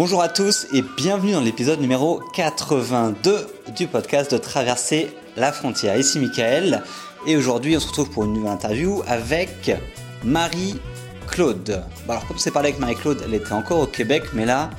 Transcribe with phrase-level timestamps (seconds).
[0.00, 3.46] Bonjour à tous et bienvenue dans l'épisode numéro 82
[3.76, 5.98] du podcast de Traverser la frontière.
[5.98, 6.82] Ici Michael
[7.26, 9.70] et aujourd'hui on se retrouve pour une nouvelle interview avec
[10.24, 11.84] Marie-Claude.
[12.06, 14.70] Bon, alors comme c'est parlé avec Marie-Claude, elle était encore au Québec mais là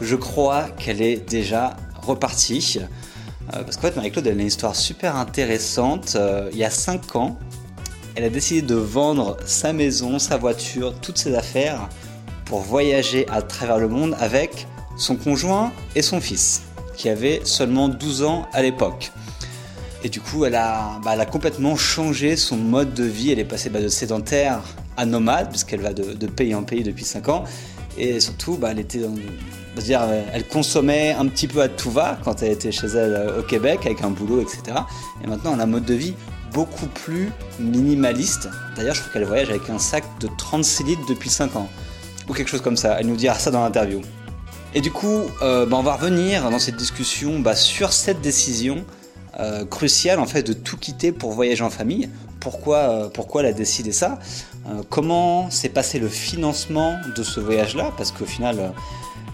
[0.00, 2.78] je crois qu'elle est déjà repartie.
[2.80, 6.14] Euh, parce qu'en fait Marie-Claude elle a une histoire super intéressante.
[6.16, 7.38] Euh, il y a 5 ans,
[8.14, 11.90] elle a décidé de vendre sa maison, sa voiture, toutes ses affaires
[12.46, 14.66] pour voyager à travers le monde avec
[14.96, 16.62] son conjoint et son fils,
[16.96, 19.12] qui avait seulement 12 ans à l'époque.
[20.02, 23.32] Et du coup, elle a, bah, elle a, complètement changé son mode de vie.
[23.32, 24.60] Elle est passée bah, de sédentaire
[24.96, 27.44] à nomade, puisqu'elle va de, pays en pays depuis 5 ans.
[27.98, 29.00] Et surtout, bah, elle était
[29.76, 30.02] dire,
[30.32, 33.42] elle consommait un petit peu à tout va quand elle était chez elle euh, au
[33.42, 34.78] Québec, avec un boulot, etc.
[35.22, 36.14] Et maintenant, elle a un mode de vie
[36.52, 38.48] beaucoup plus minimaliste.
[38.76, 41.68] D'ailleurs, je crois qu'elle voyage avec un sac de 36 litres depuis 5 ans
[42.28, 42.96] ou quelque chose comme ça.
[42.98, 44.02] Elle nous dira ça dans l'interview.
[44.74, 48.84] Et du coup, euh, bah, on va revenir dans cette discussion bah, sur cette décision
[49.40, 52.08] euh, cruciale en fait de tout quitter pour voyager en famille.
[52.40, 54.18] Pourquoi, euh, pourquoi elle a décidé ça
[54.90, 57.92] Comment s'est passé le financement de ce voyage-là?
[57.96, 58.72] Parce qu'au final,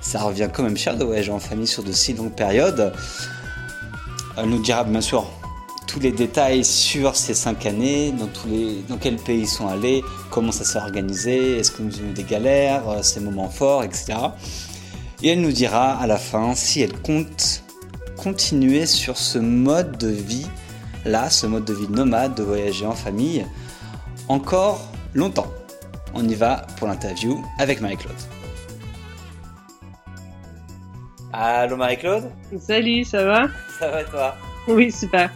[0.03, 2.93] ça revient quand même cher de voyager en famille sur de si longues périodes.
[4.37, 5.27] Elle nous dira bien sûr
[5.87, 9.69] tous les détails sur ces cinq années, dans, tous les, dans quel pays ils sont
[9.69, 13.51] allés, comment ça s'est organisé, est-ce que nous avons eu des galères, euh, ces moments
[13.51, 14.15] forts, etc.
[15.23, 17.63] Et elle nous dira à la fin si elle compte
[18.17, 20.47] continuer sur ce mode de vie
[21.05, 23.47] là, ce mode de vie nomade, de voyager en famille,
[24.29, 24.81] encore
[25.15, 25.53] longtemps.
[26.15, 28.15] On y va pour l'interview avec Marie-Claude.
[31.33, 32.31] Allô Marie-Claude?
[32.61, 33.49] Salut, ça va?
[33.79, 34.35] Ça va toi?
[34.69, 35.31] Oui, super.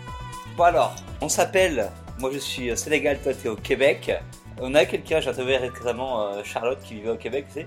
[0.56, 4.10] Bon alors, on s'appelle, moi je suis au Sénégal, toi t'es au Québec.
[4.58, 7.66] On a quelqu'un, j'ai interviewé récemment euh, Charlotte qui vivait au Québec, tu sais,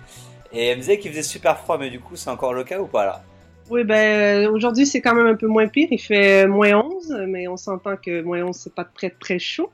[0.52, 2.80] et elle me disait qu'il faisait super froid, mais du coup c'est encore le cas
[2.80, 3.24] ou pas là?
[3.70, 7.26] Oui, ben euh, aujourd'hui c'est quand même un peu moins pire, il fait moins 11,
[7.28, 9.70] mais on s'entend que moins 11 c'est pas très très chaud,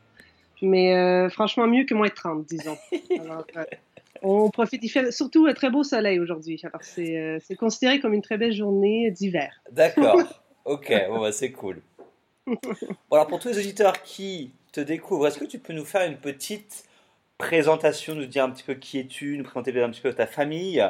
[0.62, 2.78] mais euh, franchement mieux que moins 30 disons.
[3.22, 3.46] Alors,
[4.24, 8.22] on profite, il fait surtout un très beau soleil aujourd'hui, alors c'est considéré comme une
[8.22, 9.54] très belle journée d'hiver.
[9.72, 10.22] D'accord,
[10.66, 11.82] ok, bon bah c'est cool.
[13.12, 16.18] Alors pour tous les auditeurs qui te découvrent, est-ce que tu peux nous faire une
[16.18, 16.86] petite
[17.38, 20.86] présentation, nous dire un petit peu qui es-tu, nous présenter un petit peu ta famille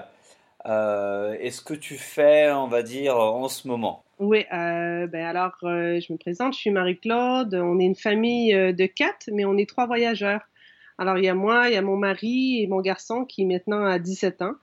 [0.65, 4.03] euh, et ce que tu fais, on va dire, en ce moment?
[4.17, 8.53] Oui, euh, ben alors euh, je me présente, je suis Marie-Claude, on est une famille
[8.53, 10.41] de quatre, mais on est trois voyageurs.
[10.97, 13.85] Alors il y a moi, il y a mon mari et mon garçon qui maintenant
[13.85, 14.53] a 17 ans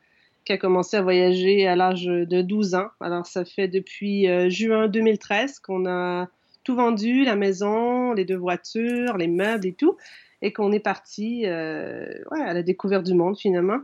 [0.44, 2.88] qui a commencé à voyager à l'âge de 12 ans.
[3.00, 6.28] Alors ça fait depuis juin 2013 qu'on a
[6.64, 9.96] tout vendu, la maison, les deux voitures, les meubles et tout,
[10.40, 13.80] et qu'on est parti euh, ouais, à la découverte du monde finalement.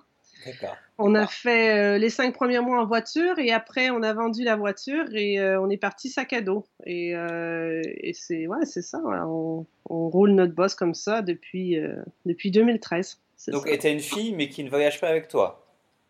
[0.98, 4.44] On a fait euh, les cinq premiers mois en voiture et après on a vendu
[4.44, 6.64] la voiture et euh, on est parti sac à dos.
[6.86, 9.00] Et, et c'est ouais, c'est ça.
[9.04, 11.76] On, on, roule notre boss comme ça depuis
[12.24, 13.20] depuis 2013.
[13.48, 15.64] Donc, tu es une fille mais qui ne voyage pas avec toi.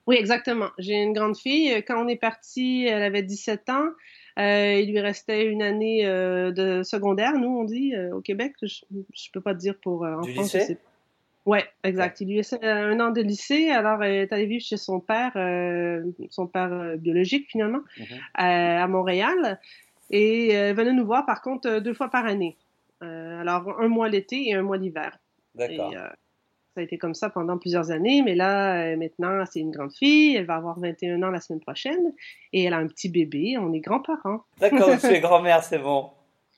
[0.06, 0.70] Oui, exactement.
[0.78, 1.82] J'ai une grande fille.
[1.86, 3.88] Quand on est parti, elle avait 17 ans.
[4.38, 8.54] Euh, il lui restait une année euh, de secondaire, nous on dit euh, au Québec.
[8.62, 10.54] Je, ne peux pas te dire pour en du France.
[10.54, 10.78] Lycée?
[11.44, 12.20] Ouais, exact.
[12.20, 15.32] Il lui restait un an de lycée, alors elle est allée vivre chez son père,
[16.28, 18.18] son père biologique finalement, mhm.
[18.34, 19.58] à Montréal.
[20.10, 22.58] Et elle venait nous voir par contre deux fois par année.
[23.00, 25.18] alors un mois l'été et un mois l'hiver.
[25.54, 25.94] D'accord
[26.78, 29.92] ça a été comme ça pendant plusieurs années, mais là, euh, maintenant, c'est une grande
[29.92, 32.14] fille, elle va avoir 21 ans la semaine prochaine,
[32.52, 34.44] et elle a un petit bébé, on est grands-parents.
[34.60, 36.10] D'accord, tu es grand-mère, c'est bon.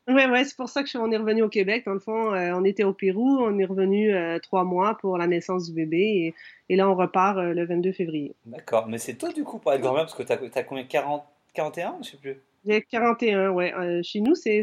[0.08, 1.84] Oui, ouais, c'est pour ça que on est revenu au Québec.
[1.86, 5.16] Dans le fond, euh, on était au Pérou, on est revenu euh, trois mois pour
[5.16, 6.34] la naissance du bébé,
[6.68, 8.34] et, là, on repart le 22 février.
[8.44, 11.24] D'accord, mais c'est toi, du coup, pour être grand-mère, parce que tu as, combien 40,
[11.54, 12.36] 41, je sais plus
[12.66, 14.02] J'ai 41, ouais.
[14.02, 14.62] chez nous, c'est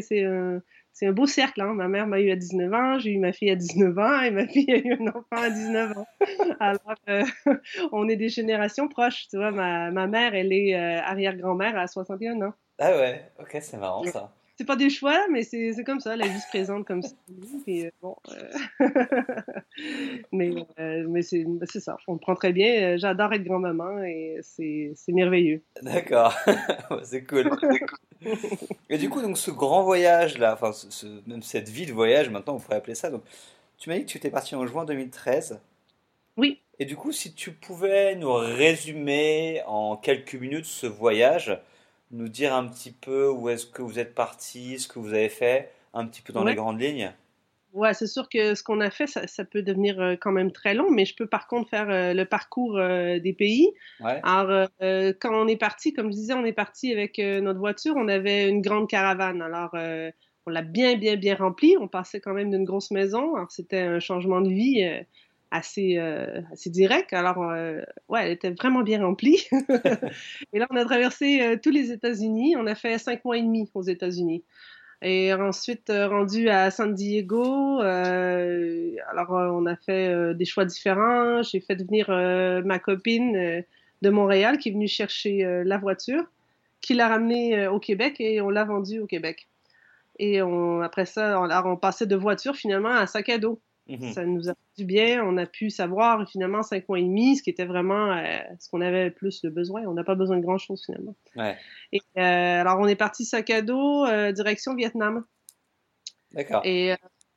[0.98, 1.60] c'est un beau cercle.
[1.60, 1.74] Hein.
[1.74, 4.32] Ma mère m'a eu à 19 ans, j'ai eu ma fille à 19 ans et
[4.32, 6.06] ma fille a eu un enfant à 19 ans.
[6.58, 7.22] Alors, euh,
[7.92, 9.28] on est des générations proches.
[9.28, 12.54] Tu vois, ma, ma mère, elle est euh, arrière-grand-mère à 61 ans.
[12.80, 16.26] Ah ouais, ok, c'est marrant ça c'est pas des choix, mais c'est comme ça, la
[16.26, 17.14] vie se présente comme ça.
[17.68, 18.80] Euh, bon, euh,
[20.32, 20.50] mais
[20.80, 21.46] euh, mais c'est
[21.78, 22.96] ça, on le prend très bien.
[22.96, 25.62] J'adore être grand-maman et c'est merveilleux.
[25.80, 26.34] D'accord,
[27.04, 27.48] c'est cool.
[28.90, 32.28] et du coup, donc ce grand voyage là, enfin ce, même cette vie de voyage,
[32.28, 33.10] maintenant on pourrait appeler ça.
[33.10, 33.22] Donc,
[33.78, 35.60] tu m'as dit que tu étais parti en juin 2013.
[36.36, 36.58] Oui.
[36.80, 41.56] Et du coup, si tu pouvais nous résumer en quelques minutes ce voyage,
[42.10, 45.28] nous dire un petit peu où est-ce que vous êtes parti, ce que vous avez
[45.28, 47.12] fait, un petit peu dans les grandes lignes?
[47.74, 50.74] Ouais, c'est sûr que ce qu'on a fait, ça, peut devenir euh, quand même très
[50.74, 53.70] long, mais je peux par contre faire euh, le parcours euh, des pays.
[54.22, 58.08] Alors, quand on est parti, comme je disais, on est parti avec notre voiture, on
[58.08, 59.42] avait une grande caravane.
[59.42, 61.76] Alors, on l'a bien, bien, bien rempli.
[61.78, 63.34] On passait quand même d'une grosse maison.
[63.34, 65.04] Alors, c'était un changement de vie
[65.50, 65.98] assez,
[66.52, 67.12] assez direct.
[67.12, 67.38] Alors,
[68.08, 69.44] ouais, elle était vraiment bien remplie.
[70.52, 72.56] et là, on a traversé tous les États-Unis.
[72.56, 74.44] On a fait cinq mois et demi aux États-Unis.
[75.00, 80.64] Et ensuite, euh, rendu à San Diego, euh, alors euh, on a fait des choix
[80.64, 81.42] différents.
[81.42, 82.08] J'ai fait venir
[82.64, 83.64] ma copine
[84.02, 86.24] de Montréal qui est venue chercher la voiture,
[86.80, 89.48] qui l'a ramenée au Québec et on l'a vendue au Québec.
[90.18, 93.60] Et on, après ça, on, on passait de voiture finalement à sac à dos.
[93.88, 94.12] Mhm.
[94.12, 95.24] Ça nous a fait du bien.
[95.24, 98.68] On a pu savoir finalement cinq mois et demi, ce qui était vraiment euh, ce
[98.68, 99.82] qu'on avait plus de besoin.
[99.86, 101.16] On n'a pas besoin de grand chose finalement.
[101.36, 101.56] Ouais.
[101.92, 105.24] Et euh, alors on est parti sac à dos euh, direction Vietnam.
[106.32, 106.60] D'accord.
[106.64, 106.94] Et,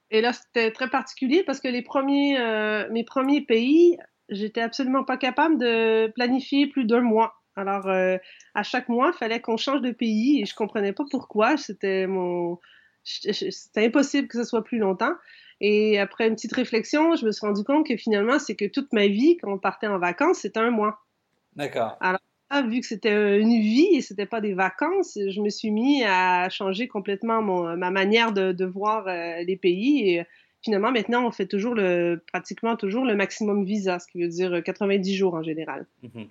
[0.10, 2.38] et là c'était très particulier parce que les premiers
[2.92, 7.34] mes premiers pays, j'étais absolument pas capable de planifier plus d'un mois.
[7.56, 11.56] Alors à chaque mois, il fallait qu'on change de pays et je comprenais pas pourquoi.
[11.56, 12.60] C'était mon
[13.04, 15.14] c'était impossible que ce soit plus longtemps.
[15.62, 18.92] Et après une petite réflexion, je me suis rendu compte que finalement, c'est que toute
[18.94, 21.00] ma vie, quand on partait en vacances, c'était un mois.
[21.56, 21.98] D'accord.
[22.00, 22.20] Alors,
[22.68, 26.50] vu que c'était une vie et c'était pas des vacances, je me suis mis à
[26.50, 30.10] changer complètement mon, ma manière de, de voir euh, les pays.
[30.10, 30.26] Et
[30.64, 34.64] finalement, maintenant, on fait toujours le, pratiquement toujours le maximum visa, ce qui veut dire
[34.64, 35.86] 90 jours en général.
[36.02, 36.28] Mhm.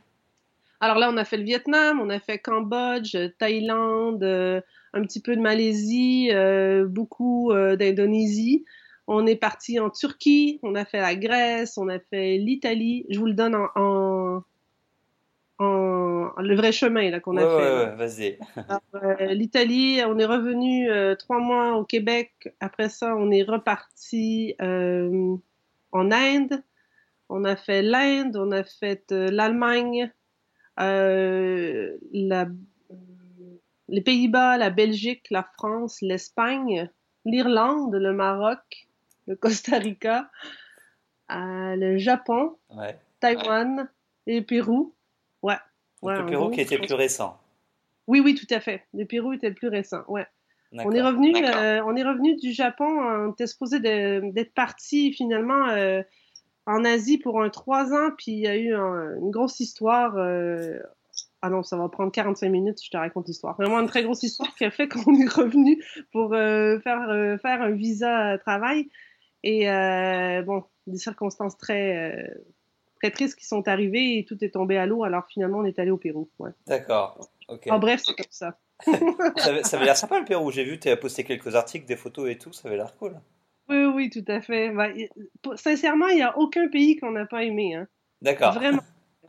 [0.81, 4.61] Alors là, on a fait le Vietnam, on a fait Cambodge, Thaïlande, euh,
[4.93, 8.65] un petit peu de Malaisie, euh, beaucoup d'Indonésie.
[9.07, 13.07] On est parti en Turquie, on a fait la Grèce, on a fait l'Italie.
[13.11, 14.45] Je vous le donne en,
[15.59, 17.47] en, le vrai chemin là qu'on a fait.
[17.47, 18.39] Ouais, vas-y.
[18.95, 22.55] Euh, L'Italie, on est revenu euh, trois mois au Québec.
[22.61, 25.37] Après ça, on est reparti euh,
[25.93, 26.63] en Inde.
[27.29, 30.11] On a fait l'Inde, on a fait l'Allemagne,
[33.91, 36.91] les Pays-Bas, la Belgique, la France, l'Espagne,
[37.25, 38.89] l'Irlande, le Maroc,
[39.31, 40.29] le Costa Rica,
[41.31, 42.57] euh, le Japon,
[43.21, 43.89] Taïwan
[44.27, 44.93] et le Pérou.
[45.43, 45.55] Ouais.
[46.03, 47.39] le Pérou qui était plus récent.
[48.09, 48.83] Oui, oui, tout à fait.
[48.93, 50.03] Le Pérou était plus récent.
[50.09, 50.27] Ouais.
[50.73, 52.87] On est revenu, euh, on est revenu du Japon.
[52.87, 56.03] On était supposé d'être parti finalement euh,
[56.67, 60.17] en Asie pour un trois ans, puis il y a eu une grosse histoire.
[61.43, 63.57] Ah non, ça va prendre 45 minutes, je te raconte l'histoire.
[63.57, 67.71] Vraiment une très grosse histoire qui a fait qu'on est revenu pour faire, faire un
[67.71, 68.91] visa travail.
[69.43, 72.29] Et euh, bon, des circonstances très, euh,
[73.01, 75.05] très tristes qui sont arrivées et tout est tombé à l'eau.
[75.05, 76.29] Alors finalement, on est allé au Pérou.
[76.39, 76.51] Ouais.
[76.67, 77.31] D'accord.
[77.69, 78.59] En bref, c'est comme ça.
[79.37, 80.51] ça, avait, l'air sympa le Pérou.
[80.51, 82.53] J'ai vu, tu as posté quelques articles, des photos et tout.
[82.53, 83.15] Ça avait l'air cool.
[83.69, 84.71] Oui, oui, tout à fait.
[84.71, 84.89] Bah,
[85.57, 87.75] sincèrement, il n'y a aucun pays qu'on n'a pas aimé.
[87.75, 87.87] Hein.
[88.23, 88.55] D'accord.
[88.55, 88.83] Vraiment.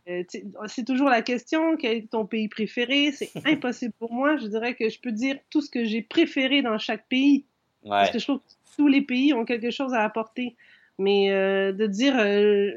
[0.10, 0.24] Euh,
[0.68, 3.12] c'est toujours la question, quel est ton pays préféré?
[3.12, 4.38] C'est impossible pour moi.
[4.38, 7.46] Je dirais que je peux dire tout ce que j'ai préféré dans chaque pays.
[7.84, 7.90] Ouais.
[7.90, 8.42] Parce que je trouve
[8.78, 10.56] tous les pays ont quelque chose à apporter.
[10.98, 12.72] Mais euh, de dire euh,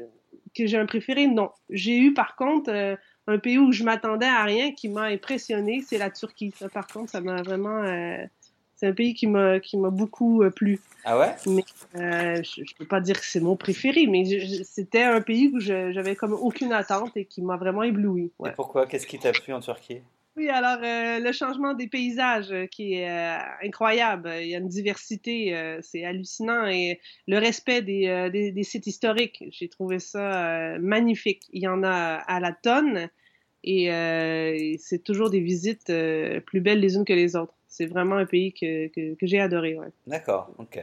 [0.55, 1.49] que j'ai un préféré, non.
[1.69, 2.95] J'ai eu par contre euh,
[3.27, 6.53] un pays où je m'attendais à rien qui m'a impressionné, c'est la Turquie.
[6.57, 7.83] Ça, par contre, ça m'a vraiment.
[8.75, 10.79] c'est un pays qui m'a qui m'a beaucoup plu.
[11.03, 11.35] Ah ouais?
[11.47, 11.63] Mais
[11.95, 14.23] je, je, peux pas dire que c'est mon préféré, mais
[14.63, 18.31] c'était un pays où j'avais comme aucune attente et qui m'a vraiment ébloui.
[18.45, 18.85] Et pourquoi?
[18.85, 20.01] Qu'est-ce qui t'a plu en Turquie?
[20.37, 24.29] Oui, alors euh, le changement des paysages euh, qui est euh, incroyable.
[24.41, 26.65] Il y a une diversité, c'est hallucinant.
[26.67, 31.43] Et le respect des, des, sites historiques, j'ai trouvé ça magnifique.
[31.51, 33.09] Il y en a à la tonne
[33.63, 35.91] et c'est toujours des visites
[36.45, 37.53] plus belles les unes que les autres.
[37.67, 39.77] C'est vraiment un pays que, que, j'ai adoré.
[39.77, 39.87] Ouais.
[40.07, 40.79] D'accord, ok.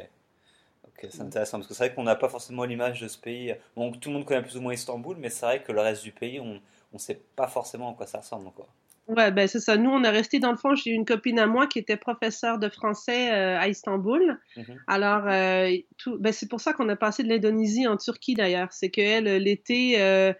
[0.84, 3.54] Ok, c'est intéressant parce que c'est vrai qu'on n'a pas forcément l'image de ce pays.
[3.76, 6.02] Bon, tout le monde connaît plus ou moins Istanbul, mais c'est vrai que le reste
[6.02, 6.60] du pays, on
[6.92, 8.50] ne sait pas forcément à quoi ça ressemble.
[8.52, 8.68] Quoi.
[9.08, 9.76] Ouais, ben c'est ça.
[9.76, 10.74] Nous, on est resté dans le fond.
[10.74, 14.38] J'ai une copine à moi qui était professeure de français euh, à Istanbul.
[14.56, 14.76] Mm-hmm.
[14.86, 18.72] Alors, euh, tout, ben, c'est pour ça qu'on a passé de l'Indonésie en Turquie d'ailleurs.
[18.72, 20.32] C'est qu'elle, l'été, euh,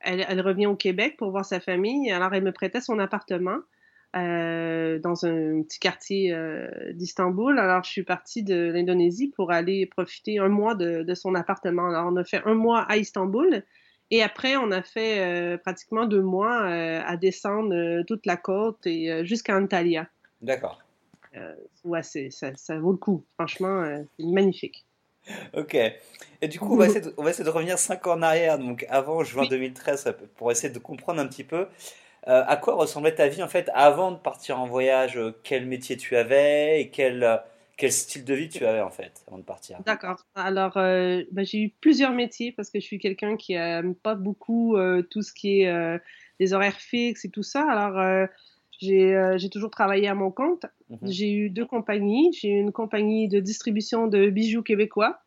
[0.00, 2.10] elle, elle, revient au Québec pour voir sa famille.
[2.12, 3.58] Alors, elle me prêtait son appartement
[4.14, 6.32] dans un petit quartier
[6.92, 7.58] d'Istanbul.
[7.58, 11.88] Alors, je suis partie de l'Indonésie pour aller profiter un mois de, de son appartement.
[11.88, 13.64] Alors, on a fait un mois à Istanbul.
[14.10, 18.36] Et après, on a fait euh, pratiquement deux mois euh, à descendre euh, toute la
[18.36, 20.06] côte et jusqu'à Antalya.
[20.42, 20.82] D'accord.
[21.84, 22.20] ouais, ça,
[22.54, 23.24] ça, vaut le coup.
[23.34, 24.84] Franchement, c'est magnifique.
[25.56, 25.74] Ok.
[26.42, 28.22] Et du coup, on va, essayer de, on va essayer de revenir cinq ans en
[28.22, 31.66] arrière, donc avant juin 2013, pour essayer de comprendre un petit peu
[32.26, 35.18] à quoi ressemblait ta vie en fait avant de partir en voyage.
[35.42, 37.42] Quel métier tu avais et quel,
[37.76, 40.24] quel style de vie tu avais en fait avant de partir D'accord.
[40.34, 44.14] Alors, euh, ben, j'ai eu plusieurs métiers parce que je suis quelqu'un qui aime pas
[44.14, 45.98] beaucoup euh, tout ce qui est euh,
[46.38, 47.68] les horaires fixes et tout ça.
[47.68, 48.28] Alors,
[48.80, 50.66] j'ai toujours travaillé à mon compte.
[50.90, 50.98] Mhm.
[51.04, 52.32] J'ai eu deux compagnies.
[52.32, 55.20] J'ai eu une compagnie de distribution de bijoux québécois.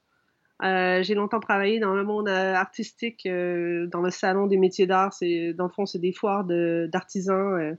[0.61, 5.13] j'ai longtemps travaillé dans le monde artistique, dans le salon des métiers d'art.
[5.21, 7.77] Dans le fond, c'est des foires d'artisans,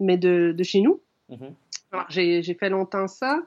[0.00, 1.00] mais de, de, chez nous.
[1.28, 1.54] Mhm.
[2.08, 3.40] J'ai fait longtemps ça.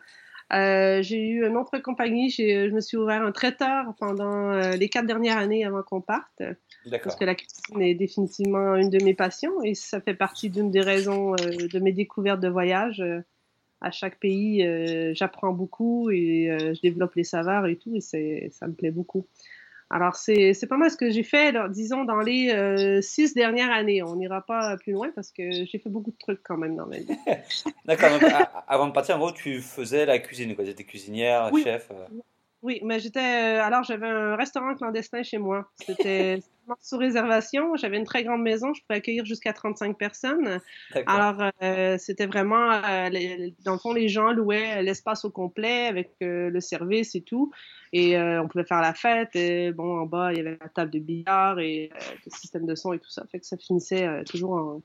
[0.54, 4.88] Euh, j'ai eu une autre compagnie, je me suis ouvert un traiteur pendant euh, les
[4.88, 6.44] quatre dernières années avant qu'on parte.
[7.04, 10.70] Parce que la cuisine est définitivement une de mes passions et ça fait partie d'une
[10.70, 13.04] des raisons euh, de mes découvertes de voyage.
[13.82, 14.66] à chaque pays,
[15.16, 19.26] j'apprends beaucoup et je développe les saveurs et tout et ça me plaît beaucoup.
[19.90, 24.02] Alors, c'est pas mal ce que j'ai fait, disons, dans les euh, six dernières années.
[24.04, 26.88] On n'ira pas plus loin parce que j'ai fait beaucoup de trucs quand même dans
[26.88, 27.08] ma vie.
[27.86, 28.12] D'accord.
[28.68, 30.56] avant de partir, en gros, tu faisais la cuisine.
[30.56, 31.90] Tu étais cuisinière, chef.
[32.64, 32.68] Euh.
[32.68, 33.20] Oui, mais j'étais.
[33.20, 35.68] Euh, alors, j'avais un restaurant clandestin chez moi.
[35.86, 36.40] C'était
[36.82, 37.76] sous réservation.
[37.76, 38.74] J'avais une très grande maison.
[38.74, 40.60] Je pouvais accueillir jusqu'à 35 personnes.
[41.06, 42.72] Alors, euh, c'était vraiment.
[42.72, 43.10] Euh,
[43.66, 47.52] dans le fond, les gens louaient l'espace au complet avec le service et tout.
[47.92, 49.36] Et on pouvait faire la fête.
[49.36, 51.92] Et, bon, en bas, il y avait la table de billard et
[52.26, 53.24] le système de son et tout ça.
[53.32, 54.82] Fait que ça finissait toujours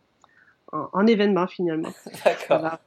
[0.72, 1.92] en, en, événement finalement.
[2.24, 2.78] D'accord.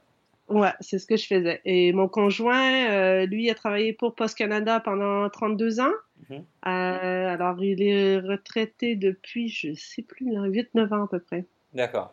[0.48, 1.60] Ouais, c'est ce que je faisais.
[1.64, 5.92] Et mon conjoint, euh, lui, a travaillé pour Post Canada pendant 32 ans.
[6.28, 6.44] Mhm.
[6.66, 11.46] Euh, alors, il est retraité depuis, je sais plus, 8-9 ans à peu près.
[11.72, 12.12] D'accord.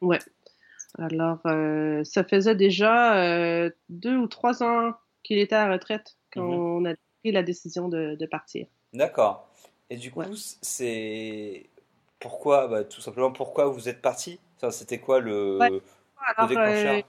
[0.00, 0.18] Ouais.
[0.98, 6.42] Alors, euh, ça faisait déjà deux ou trois ans qu'il était à la retraite quand
[6.42, 6.84] mhm.
[6.86, 8.66] on a pris la décision de, partir.
[8.92, 9.48] D'accord.
[9.90, 11.66] Et du coup, c'est
[12.18, 14.40] pourquoi, bah, tout simplement, pourquoi vous êtes parti?
[14.70, 17.02] C'était quoi le, le déclencheur?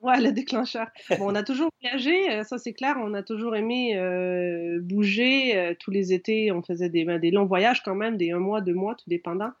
[0.00, 0.86] Ouais, le déclencheur.
[1.10, 5.56] Bon, on a toujours voyagé, euh, ça c'est clair, on a toujours aimé euh, bouger.
[5.56, 8.62] Euh, tous les étés, on faisait des, des longs voyages quand même, des un mois,
[8.62, 9.52] deux mois, tout dépendant.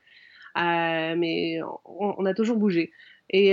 [0.56, 2.90] mais on, a toujours bougé.
[3.32, 3.52] Et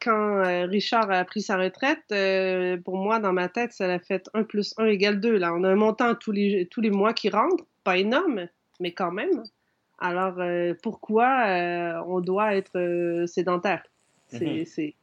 [0.00, 2.02] quand Richard a pris sa retraite,
[2.84, 5.36] pour moi, dans ma tête, ça a fait 1 plus 1 égale 2.
[5.36, 8.48] Là, on a un montant tous les, tous les mois qui rentre, pas énorme,
[8.80, 9.44] mais quand même.
[9.98, 10.40] Alors,
[10.82, 13.84] pourquoi on doit être sédentaire?
[14.28, 14.94] C'est mm-hmm.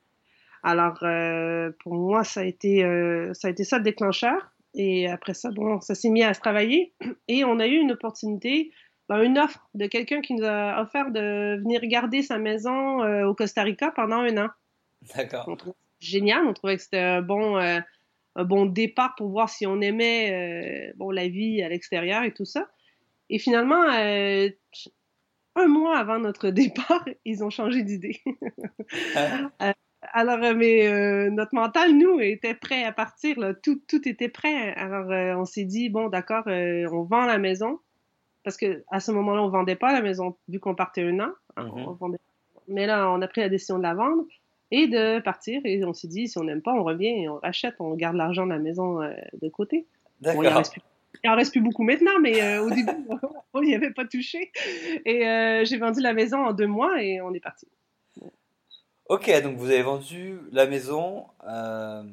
[0.63, 4.51] Alors, euh, pour moi, ça a, été, euh, ça a été ça le déclencheur.
[4.75, 6.93] Et après ça, bon, ça s'est mis à se travailler.
[7.27, 8.71] Et on a eu une opportunité,
[9.07, 13.25] ben, une offre de quelqu'un qui nous a offert de venir garder sa maison euh,
[13.25, 14.49] au Costa Rica pendant un an.
[15.15, 15.57] D'accord.
[15.99, 16.45] Génial.
[16.45, 21.09] On trouvait que c'était un bon, un bon départ pour voir si on aimait bon,
[21.11, 22.69] la vie à l'extérieur et tout ça.
[23.29, 23.83] Et finalement,
[25.55, 28.21] un mois avant notre départ, ils ont changé d'idée.
[30.01, 33.35] Alors, euh, mais euh, notre mental, nous, était prêt à partir.
[33.63, 34.73] Tout, tout était prêt.
[34.75, 37.79] Alors, euh, on s'est dit, bon, d'accord, on vend la maison.
[38.43, 41.31] Parce que à ce moment-là, on vendait pas la maison, vu qu'on partait un an.
[41.57, 42.17] Mhm.
[42.69, 44.23] Mais là, on a pris la décision de la vendre
[44.71, 45.61] et de partir.
[45.65, 48.15] Et on s'est dit, si on n'aime pas, on revient et on rachète, on garde
[48.15, 49.85] l'argent de la maison de côté.
[50.21, 50.63] D'accord.
[51.23, 52.89] il, en reste plus beaucoup maintenant, mais au début,
[53.53, 54.51] on n'y avait pas touché.
[55.05, 57.67] Et j'ai vendu la maison en deux mois et on est parti.
[59.09, 61.25] Ok, donc vous avez vendu la maison.
[61.47, 62.03] Euh,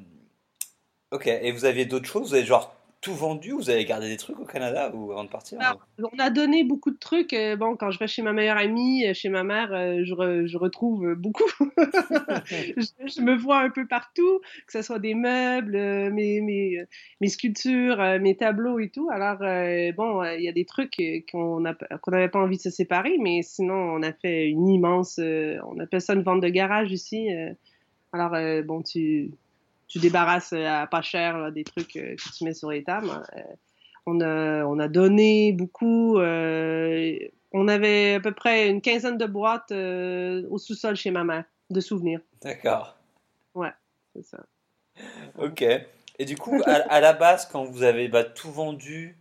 [1.11, 2.75] ok, et vous aviez d'autres choses Vous avez genre
[3.07, 3.53] tout vendu?
[3.53, 5.61] Vous avez gardé des trucs au Canada ou avant de partir?
[5.99, 7.33] On a donné beaucoup de trucs.
[7.35, 10.47] Euh, bon, quand je vais chez ma meilleure amie, euh, chez ma mère, euh, je,
[10.47, 11.49] je retrouve beaucoup.
[11.77, 15.79] je, me vois un peu partout, que ce soit des meubles,
[16.11, 16.85] mes, mes,
[17.21, 19.09] mes sculptures, mes tableaux et tout.
[19.13, 19.39] Alors,
[19.97, 20.97] bon, il y a des trucs
[21.31, 25.79] qu'on n'avait pas envie de se séparer, mais sinon, on a fait une immense, on
[25.79, 27.29] appelle ça une vente de garage ici.
[28.13, 29.31] alors, bon, tu
[29.89, 33.11] tu débarrasses euh, à pas cher des trucs euh, que tu mets sur les tables.
[33.37, 33.43] Euh,
[34.07, 36.19] on, a, on a donné beaucoup.
[36.19, 41.81] on avait à peu près une quinzaine de boîtes au sous-sol chez ma mère de
[41.81, 42.21] souvenirs.
[42.43, 42.97] D'accord.
[43.55, 43.73] Ouais,
[44.15, 44.45] c'est ça.
[45.39, 45.65] Ok.
[46.19, 49.19] Et du coup, à, la base, quand vous avez bah, tout vendu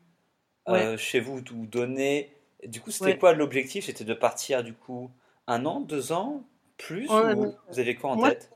[0.98, 2.32] chez vous, tout donné,
[2.64, 3.86] du coup, c'était quoi l'objectif?
[3.86, 5.10] C'était de partir du coup
[5.48, 6.44] un an, deux ans,
[6.78, 8.52] plus Vous avez quoi en tête?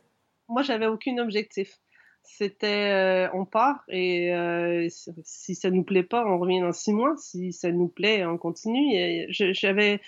[0.48, 1.80] Moi, j'avais aucun objectif
[2.38, 4.88] c'était euh, on part et euh,
[5.24, 7.16] si ça nous plaît pas, on revient dans six mois.
[7.18, 9.26] Si ça nous plaît, on continue.
[9.30, 10.00] J'avais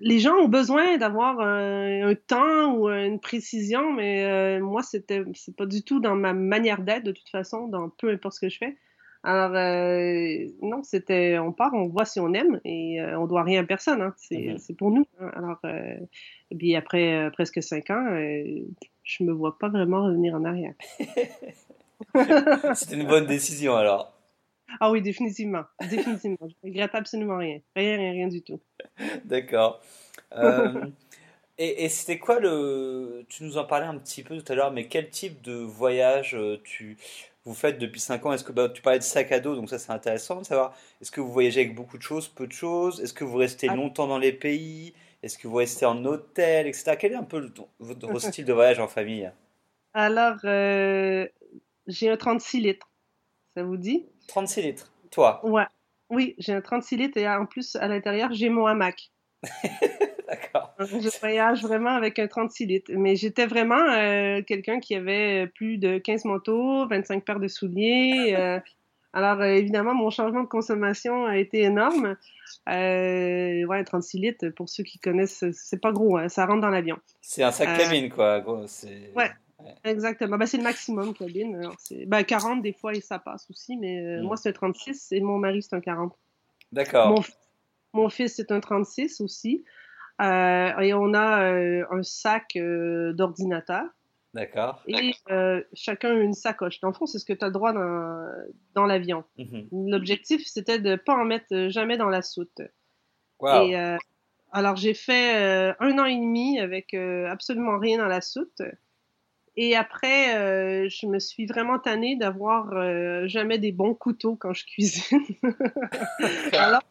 [0.00, 5.56] les gens ont besoin d'avoir un, temps ou une précision, mais euh, moi c'était c'est
[5.56, 8.48] pas du tout dans ma manière d'être de toute façon, dans peu importe ce que
[8.48, 8.76] je fais.
[9.28, 9.50] Alors
[10.62, 14.00] non, c'était on part, on voit si on aime et on doit rien à personne.
[14.00, 14.14] Hein.
[14.30, 14.58] Mm-hmm.
[14.58, 15.04] C'est pour nous.
[15.20, 15.30] Hein.
[15.34, 18.06] Alors et puis après presque cinq ans
[19.02, 20.74] je me vois pas vraiment revenir en arrière.
[22.74, 24.12] C'était une bonne décision alors.
[24.80, 25.64] Ah oui, définitivement.
[25.90, 26.48] Définitivement.
[26.48, 27.60] Je regrette absolument rien.
[27.74, 28.60] Rien, rien, rien du tout.
[29.24, 29.80] D'accord.
[31.58, 33.24] Et, c'était quoi le.
[33.28, 36.34] Tu nous en parlais un petit peu tout à l'heure, mais quel type de voyage
[36.34, 36.98] euh, tu
[37.46, 38.32] vous faites depuis 5 ans?
[38.32, 40.74] Est-ce que bah, tu parlais de sac à dos, donc ça c'est intéressant de savoir.
[41.00, 43.00] Est-ce que vous voyagez avec beaucoup de choses, peu de choses?
[43.00, 43.74] Est-ce que vous restez ah.
[43.74, 44.92] longtemps dans les pays?
[45.22, 46.96] Est-ce que vous restez en hôtel, etc.
[46.98, 49.30] Quel est un peu votre style de voyage en famille?
[49.94, 51.26] Alors, euh,
[51.86, 52.90] j'ai un 36 litres.
[53.54, 54.04] Ça vous dit?
[54.28, 54.92] 36 litres.
[55.10, 55.40] Toi?
[55.42, 55.64] Ouais.
[56.10, 59.10] Oui, j'ai un 36 litres et en plus, à l'intérieur, j'ai mon hamac.
[60.80, 62.92] Je voyage vraiment avec un 36 litres.
[62.94, 68.34] Mais j'étais vraiment euh, quelqu'un qui avait plus de 15 manteaux, 25 paires de souliers.
[68.36, 68.60] Euh.
[69.12, 72.16] alors, euh, évidemment, mon changement de consommation a été énorme.
[72.66, 76.98] ouais, 36 litres, pour ceux qui connaissent, c'est pas gros, hein, ça rentre dans l'avion.
[77.22, 78.44] C'est un sac cabine, quoi.
[79.14, 79.30] Ouais.
[79.84, 80.36] Exactement.
[80.36, 81.70] Ben, c'est le maximum cabine.
[82.06, 84.22] Ben, 40 des fois et ça passe aussi, mais mm.
[84.22, 86.12] moi c'est un 36 et mon mari c'est un 40.
[86.72, 87.08] D'accord.
[87.08, 87.22] Mon,
[88.02, 89.64] mon, fils c'est un 36 aussi.
[90.20, 93.84] Euh, et on a euh, un sac euh, d'ordinateur.
[94.34, 94.82] D'accord.
[94.86, 95.14] Et
[95.72, 96.80] chacun une sacoche.
[96.80, 98.22] Dans le fond, c'est ce que tu as droit dans,
[98.74, 99.24] dans l'avion.
[99.38, 99.90] Mm-hmm.
[99.90, 102.60] L'objectif, c'était de ne pas en mettre jamais dans la soute.
[103.40, 103.62] Wow.
[103.62, 103.96] Et,
[104.52, 108.60] alors, j'ai fait un an et demi avec absolument rien dans la soute.
[109.56, 112.68] Et après, je me suis vraiment tannée d'avoir
[113.28, 115.22] jamais des bons couteaux quand je cuisine.
[116.52, 116.82] Alors,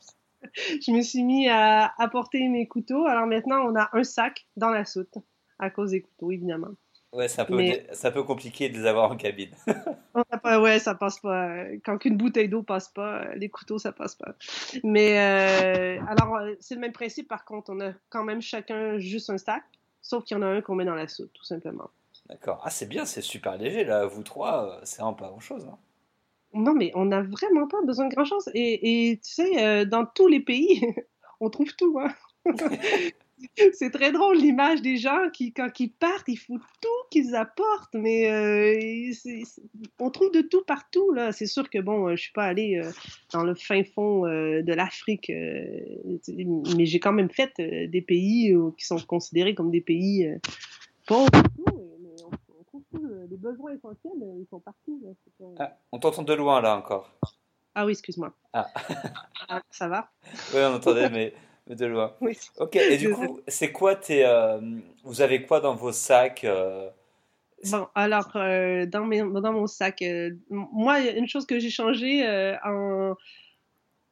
[0.85, 3.05] je me suis mis à apporter mes couteaux.
[3.05, 5.17] Alors maintenant, on a un sac dans la soute
[5.59, 6.71] à cause des couteaux, évidemment.
[7.13, 9.51] Ouais, c'est un peu, ça peut compliqué de les avoir en cabine.
[10.43, 11.63] ouais, ça passe pas.
[11.85, 14.35] Quand une bouteille d'eau passe pas, les couteaux, ça passe pas.
[14.83, 17.71] Mais euh, alors, c'est le même principe, par contre.
[17.71, 19.63] On a quand même chacun juste un sac,
[20.01, 21.89] sauf qu'il y en a un qu'on met dans la soute, tout simplement.
[22.27, 22.61] D'accord.
[22.65, 24.05] Ah, c'est bien, c'est super léger, là.
[24.05, 25.65] Vous trois, c'est vraiment pas grand-chose.
[25.71, 25.77] Hein.
[26.55, 28.49] Non, mais on n'a vraiment pas besoin de grand-chose.
[28.53, 30.81] Et, tu sais, euh, dans tous les pays,
[31.41, 31.99] on trouve tout.
[31.99, 32.13] Hein.
[33.73, 37.93] c'est très drôle l'image des gens qui, quand ils partent, il faut tout qu'ils apportent.
[37.93, 39.11] Mais euh,
[39.99, 41.11] on trouve de tout partout.
[41.11, 41.33] là.
[41.33, 42.89] C'est sûr que, bon, je suis pas allée euh,
[43.33, 48.99] dans le fin fond de l'Afrique, mais j'ai quand même fait des pays qui sont
[48.99, 50.29] considérés comme des pays
[51.05, 51.29] pauvres
[53.29, 55.01] les besoins essentiels, euh, ils sont partout.
[55.59, 57.11] Ah, on t'entend de loin là encore.
[57.73, 58.33] Ah oui, excuse-moi.
[58.53, 58.67] Ah.
[59.49, 59.61] ah.
[59.69, 60.11] ça va?
[60.53, 61.33] Oui, on entendait, mais,
[61.67, 62.13] de loin.
[62.21, 62.37] Oui.
[62.57, 64.25] Ok, et du coup, c'est quoi tes.
[64.25, 64.59] Euh,
[65.03, 66.89] vous avez quoi dans vos sacs euh?
[67.71, 70.03] Bon, alors, dans, mes, dans mon sac,
[70.49, 72.23] moi, une chose que j'ai changé
[72.63, 73.15] en,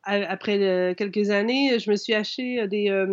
[0.04, 3.06] après quelques années, je me suis acheté des,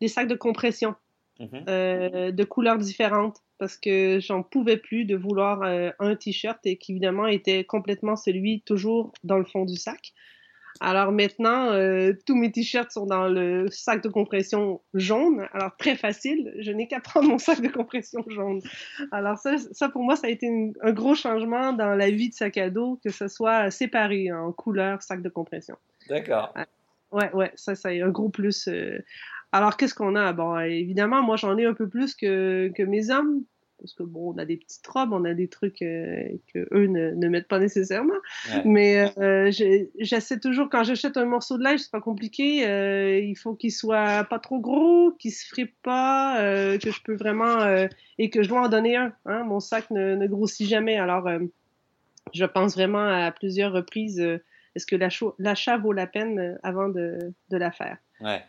[0.00, 0.96] des sacs de compression
[1.38, 2.32] mm-hmm.
[2.32, 6.92] de couleurs différentes parce que j'en pouvais plus de vouloir euh, un t-shirt et qui
[6.92, 10.12] évidemment était complètement celui toujours dans le fond du sac.
[10.80, 15.48] Alors maintenant, euh, tous mes t-shirts sont dans le sac de compression jaune.
[15.52, 18.60] Alors très facile, je n'ai qu'à prendre mon sac de compression jaune.
[19.10, 20.48] Alors ça, ça pour moi, ça a été
[20.82, 24.52] un gros changement dans la vie de sac à dos, que ce soit séparé en
[24.52, 25.76] couleur sac de compression.
[26.08, 26.54] D'accord.
[27.10, 28.68] Ouais, ouais, ça, ça un gros plus.
[28.68, 28.98] Euh,
[29.52, 30.32] alors, qu'est-ce qu'on a?
[30.32, 33.44] Bon, évidemment, moi, j'en ai un peu plus que, que mes hommes,
[33.80, 36.86] parce que bon, on a des petites robes, on a des trucs euh, que eux
[36.86, 38.14] ne, ne, mettent pas nécessairement.
[38.64, 39.50] Mais euh,
[39.98, 43.72] j'essaie toujours, quand j'achète un morceau de linge, c'est pas compliqué, euh, il faut qu'il
[43.72, 47.86] soit pas trop gros, qu'il se fripe pas, euh, que je peux vraiment, euh,
[48.18, 49.12] et que je dois en donner un.
[49.26, 49.44] Hein?
[49.44, 50.96] Mon sac ne, ne grossit jamais.
[50.96, 51.28] Alors,
[52.34, 54.20] je pense vraiment à plusieurs reprises,
[54.74, 54.96] est-ce que
[55.38, 57.98] l'achat vaut la peine avant de, de la faire?
[58.20, 58.42] Ouais.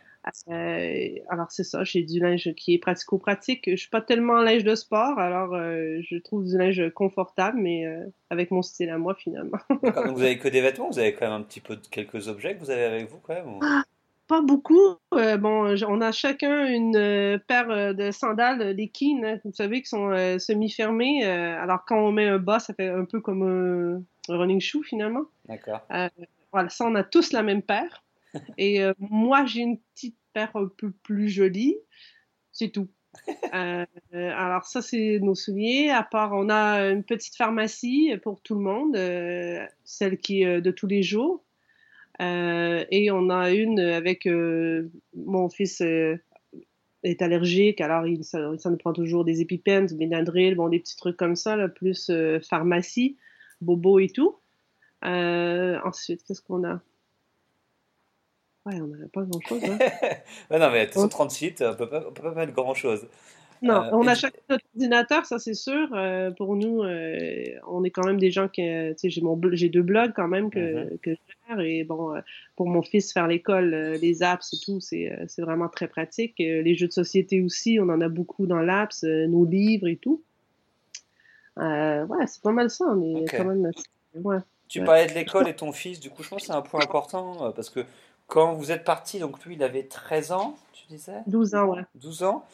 [0.48, 3.64] Euh, alors c'est ça, j'ai du linge qui est pratico-pratique.
[3.66, 7.86] Je suis pas tellement linge de sport, alors euh, je trouve du linge confortable, mais
[7.86, 9.58] euh, avec mon style à moi finalement.
[9.82, 12.28] Donc vous avez que des vêtements, vous avez quand même un petit peu de quelques
[12.28, 13.82] objets que vous avez avec vous quand même ah,
[14.28, 14.96] Pas beaucoup.
[15.10, 20.10] bon, on a chacun une paire de sandales, les Keen, hein, vous savez, qui sont
[20.38, 21.24] semi-fermées.
[21.24, 25.24] alors quand on met un bas, ça fait un peu comme un, running shoe finalement.
[25.48, 25.80] D'accord.
[26.52, 28.02] voilà, ça on a tous la même paire.
[28.58, 31.76] Et euh, moi, j'ai une petite paire un peu plus jolie.
[32.52, 32.88] C'est tout.
[33.52, 35.90] Euh, alors ça, c'est nos souliers.
[35.90, 40.60] À part, on a une petite pharmacie pour tout le monde, euh, celle qui est
[40.60, 41.42] de tous les jours.
[42.20, 44.28] et on a une avec
[45.16, 45.82] mon fils
[47.02, 50.96] est allergique, alors il, ça, nous prend toujours des épipènes, du Benadryl, bon, des petits
[50.96, 52.12] trucs comme ça, là, plus
[52.48, 53.16] pharmacie,
[53.60, 54.36] bobo et tout.
[55.02, 56.80] ensuite, qu'est-ce qu'on a?
[58.66, 59.62] Ouais, on n'a pas grand-chose.
[59.64, 59.78] Hein.
[60.58, 63.06] non, mais 30 sites, on pas, peut pas mettre grand-chose.
[63.62, 65.88] Non, euh, on a chacun notre ordinateur, ça c'est sûr.
[65.92, 69.38] Euh, pour nous, euh, on est quand même des gens qui, tu sais, j'ai mon,
[69.52, 71.18] j'ai deux blogs quand même que, que je
[71.48, 72.14] gère et bon,
[72.56, 73.70] pour mon fils faire l'école,
[74.00, 76.34] les apps et tout, c'est, c'est vraiment très pratique.
[76.38, 80.22] les jeux de société aussi, on en a beaucoup dans l'apps, nos livres et tout.
[81.56, 82.86] ouais, c'est pas mal ça.
[82.86, 83.70] On est quand même.
[84.14, 84.38] Ouais.
[84.68, 86.80] Tu parlais de l'école et ton fils, du coup, je pense que c'est un point
[86.82, 87.80] important parce que
[88.30, 91.82] quand vous êtes parti, donc lui, il avait 13 ans, tu disais 12 ans, ouais.
[91.96, 92.46] 12 ans.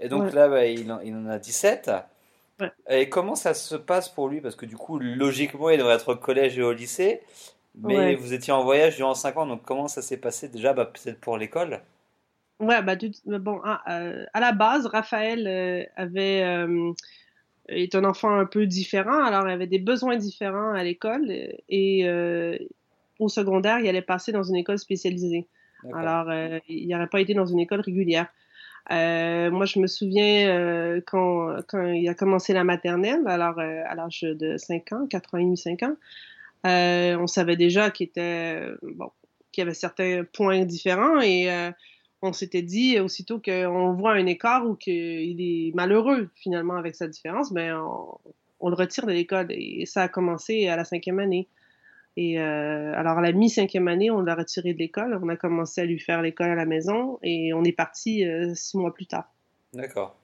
[0.00, 1.90] Et donc là, bah, il, en, a 17.
[2.88, 4.40] Et comment ça se passe pour lui?
[4.40, 7.22] Parce que du coup, logiquement, il devrait être au collège et au lycée.
[7.76, 10.48] Mais vous étiez en voyage durant 5 ans, donc comment ça s'est passé?
[10.48, 11.80] Déjà bah, Peut-être pour l'école?
[12.58, 12.96] Ouais, bah,
[13.38, 16.92] bon, à, euh, à, la base, Raphaël euh, avait euh,
[17.68, 22.04] est un enfant un peu différent, alors il avait des besoins différents à l'école et
[23.20, 25.46] au secondaire, il allait passer dans une école spécialisée.
[25.94, 26.30] Alors,
[26.68, 28.26] il n'aurait pas été dans une école régulière.
[28.90, 33.82] Euh, moi, je me souviens euh, quand, quand il a commencé la maternelle, alors euh,
[33.86, 35.96] à l'âge de 5 ans, 4 ans et demi, 5 ans,
[36.66, 39.10] euh, on savait déjà qu'il était bon,
[39.52, 41.48] qu'il y avait certains points différents et
[42.22, 47.08] on s'était dit aussitôt qu'on voit un écart ou qu'il est malheureux finalement avec sa
[47.08, 48.18] différence, ben on,
[48.60, 51.48] on le retire de l'école et ça a commencé à la cinquième année.
[52.16, 55.18] Et euh, alors, à la mi-cinquième année, on l'a retiré de l'école.
[55.22, 58.52] On a commencé à lui faire l'école à la maison et on est parti euh,
[58.54, 59.32] six mois plus tard.
[59.72, 60.16] D'accord.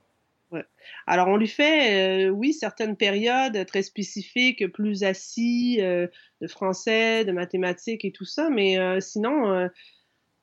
[0.50, 0.64] Ouais.
[1.06, 7.32] Alors, on lui fait, euh, oui, certaines périodes très spécifiques, plus assis, de français, de
[7.32, 9.68] mathématiques et tout ça, mais sinon,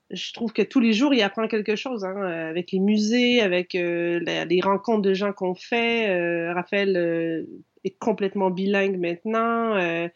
[0.09, 3.73] je trouve que tous les jours, il apprend quelque chose, hein, avec les musées, avec
[3.73, 6.51] les rencontres de gens qu'on fait.
[6.51, 7.45] Raphaël
[7.85, 10.09] est complètement bilingue maintenant.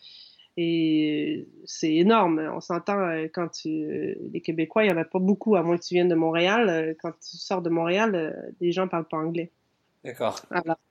[0.59, 2.39] Et c'est énorme.
[2.53, 3.69] On s'entend euh, quand tu.
[3.69, 6.15] Euh, les Québécois, il n'y en a pas beaucoup, à moins que tu viennes de
[6.15, 6.67] Montréal.
[6.67, 9.51] Euh, quand tu sors de Montréal, les gens ne parlent pas anglais.
[10.03, 10.41] D'accord.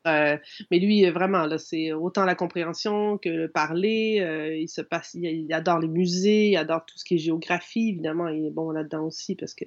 [0.04, 0.40] mais
[0.72, 4.56] lui, vraiment, là, c'est autant la compréhension que le parler.
[4.60, 7.88] il se passe, il, adore les musées, il adore tout ce qui est géographie.
[7.88, 9.64] Évidemment, il est bon là-dedans aussi parce que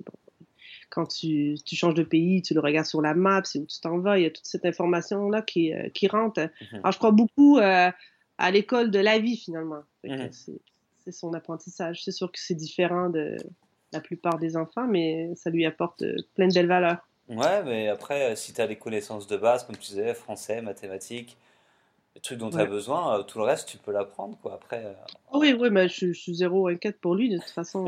[0.89, 3.79] quand tu, tu, changes de pays, tu le regardes sur la map, c'est où tu
[3.79, 4.19] t'en vas.
[4.19, 6.41] Il y a toute cette information là qui, qui rentre.
[6.41, 6.79] Mhm.
[6.83, 7.59] Alors, je crois beaucoup
[8.39, 9.83] à l'école de la vie finalement.
[10.03, 10.29] Mhm.
[10.31, 12.03] C'est son apprentissage.
[12.03, 13.35] C'est sûr que c'est différent de
[13.91, 17.05] la plupart des enfants, mais ça lui apporte euh, plein de belles valeurs.
[17.27, 20.61] Ouais, mais après, euh, si tu as les connaissances de base, comme tu disais, français,
[20.61, 21.37] mathématiques,
[22.15, 24.37] les trucs dont tu as besoin, euh, tout le reste, tu peux l'apprendre.
[24.41, 24.53] quoi.
[24.53, 24.95] Après,
[25.33, 27.85] Oui, oui, mais je, suis zéro inquiète pour lui, de toute façon.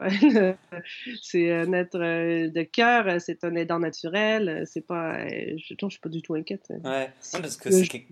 [1.22, 5.28] c'est un être de cœur, c'est un aidant naturel, c'est pas.
[5.28, 6.72] Je, ne suis pas du tout inquiète.
[6.82, 8.06] Ouais, parce que c'est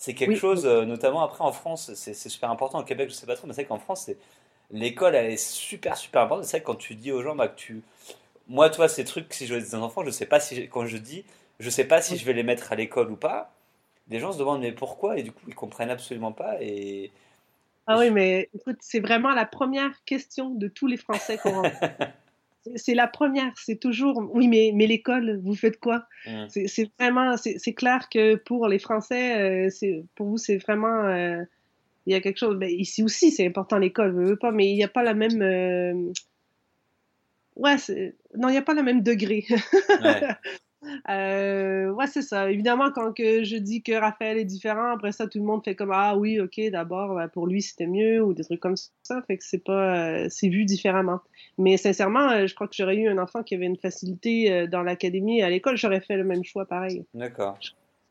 [0.00, 2.80] c'est quelque chose, euh, notamment après en France, c'est super important.
[2.80, 4.10] Au Québec, je sais pas trop, mais c'est qu'en France,
[4.70, 6.46] l'école, elle est super, super importante.
[6.46, 7.82] C'est vrai que quand tu dis aux gens bah, que tu.
[8.48, 10.70] Moi, toi, ces trucs, si je des enfants, je sais pas si.
[10.70, 11.26] Quand je dis,
[11.58, 13.52] je sais pas si je vais les mettre à l'école ou pas,
[14.08, 15.18] les gens se demandent mais pourquoi?
[15.18, 16.62] Et du coup, ils comprennent absolument pas.
[16.62, 17.12] Et.
[17.86, 21.62] Ah oui, mais écoute, c'est vraiment la première question de tous les Français qu'on
[22.76, 26.06] C'est la première, c'est toujours oui, mais, mais l'école, vous faites quoi?
[26.26, 26.46] Mmh.
[26.66, 31.42] C'est vraiment, c'est clair que pour les Français, euh, c'est pour vous, c'est vraiment, euh,
[32.06, 32.58] il y a quelque chose.
[32.58, 35.14] Ben, ici aussi, c'est important l'école, veux, veux pas, mais il n'y a pas la
[35.14, 35.40] même.
[35.40, 36.12] Euh,
[37.56, 37.76] ouais,
[38.36, 39.46] non, il n'y a pas le même degré.
[40.02, 40.20] Ouais.
[41.10, 42.50] Euh, ouais, c'est ça.
[42.50, 45.74] Évidemment, quand que je dis que Raphaël est différent, après ça, tout le monde fait
[45.74, 49.22] comme Ah oui, ok, d'abord, ben, pour lui, c'était mieux, ou des trucs comme ça.
[49.26, 50.22] Fait que c'est pas.
[50.22, 51.20] Euh, c'est vu différemment.
[51.58, 54.66] Mais sincèrement, euh, je crois que j'aurais eu un enfant qui avait une facilité euh,
[54.66, 57.04] dans l'académie à l'école, j'aurais fait le même choix pareil.
[57.12, 57.58] D'accord.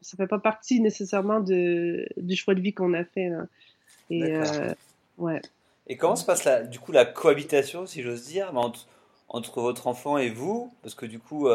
[0.01, 3.29] Ça fait pas partie nécessairement de, du choix de vie qu'on a fait.
[3.29, 3.45] Là.
[4.10, 4.34] Et,
[5.17, 5.41] ouais.
[5.88, 8.88] Et comment se passe la, du coup la cohabitation, si j'ose dire, entre,
[9.27, 10.71] entre, votre enfant et vous?
[10.84, 11.49] Parce que du coup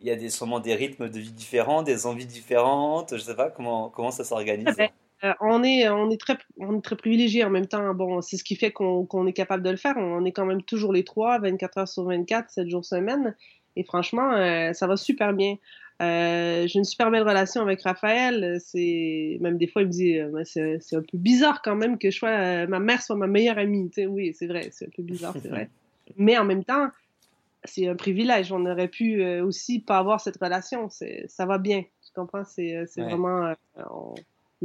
[0.00, 3.16] il y a des, sûrement des rythmes de vie différents, des envies différentes.
[3.16, 4.76] Je sais pas comment, comment ça s'organise.
[5.22, 7.92] Euh, on est, on est très, on est très privilégié en même temps.
[7.94, 9.94] Bon, c'est ce qui fait qu'on est capable de le faire.
[9.98, 13.34] On est quand même toujours les trois, 24 heures sur 24, 7 jours semaine.
[13.76, 15.56] Et franchement, euh, ça va super bien.
[16.00, 18.58] Euh, j'ai une super belle relation avec Raphaël.
[18.64, 22.16] C'est même des fois il me dit, c'est un peu bizarre quand même que je
[22.16, 23.90] sois, ma mère soit ma meilleure amie.
[23.90, 25.68] Tu sais, oui, c'est vrai, c'est un peu bizarre, c'est vrai.
[26.16, 26.88] Mais en même temps,
[27.64, 28.52] c'est un privilège.
[28.52, 30.88] On aurait pu euh, aussi pas avoir cette relation.
[30.88, 31.82] Ça va bien.
[31.82, 32.44] Tu comprends?
[32.44, 33.46] C'est euh, vraiment.
[33.46, 33.54] Euh,
[33.90, 34.14] on,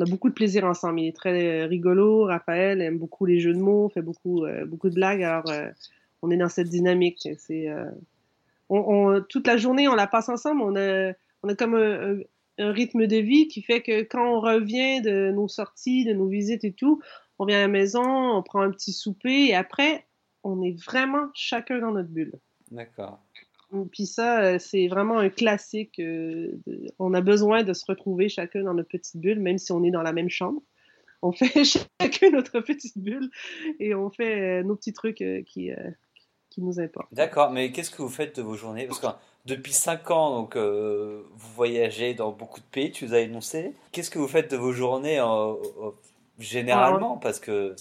[0.01, 0.99] a beaucoup de plaisir ensemble.
[1.01, 2.25] Il est très rigolo.
[2.25, 5.23] Raphaël aime beaucoup les jeux de mots, fait beaucoup, beaucoup de blagues.
[5.23, 5.45] Alors,
[6.21, 7.29] on est dans cette dynamique.
[7.38, 7.69] C'est.
[8.67, 10.62] On, toute la journée, on la passe ensemble.
[10.63, 12.17] On a, on a comme un,
[12.58, 16.27] un, rythme de vie qui fait que quand on revient de nos sorties, de nos
[16.27, 17.01] visites et tout,
[17.39, 20.05] on vient à la maison, on prend un petit souper et après,
[20.43, 22.34] on est vraiment chacun dans notre bulle.
[22.71, 23.19] D'accord.
[23.91, 26.01] Puis ça, c'est vraiment un classique.
[26.99, 29.91] on a besoin de se retrouver chacun dans notre petite bulle, même si on est
[29.91, 30.62] dans la même chambre.
[31.21, 33.30] On fait chacun notre petite bulle
[33.80, 35.71] et on fait nos petits trucs qui,
[36.49, 37.13] qui nous importent.
[37.13, 38.86] D'accord, mais qu'est-ce que vous faites de vos journées?
[38.86, 39.08] Parce que
[39.45, 43.73] depuis 5 ans, donc, vous voyagez dans beaucoup de pays, tu nous as énoncé.
[43.91, 45.19] Qu'est-ce que vous faites de vos journées
[46.39, 47.17] généralement?
[47.17, 47.75] Parce que.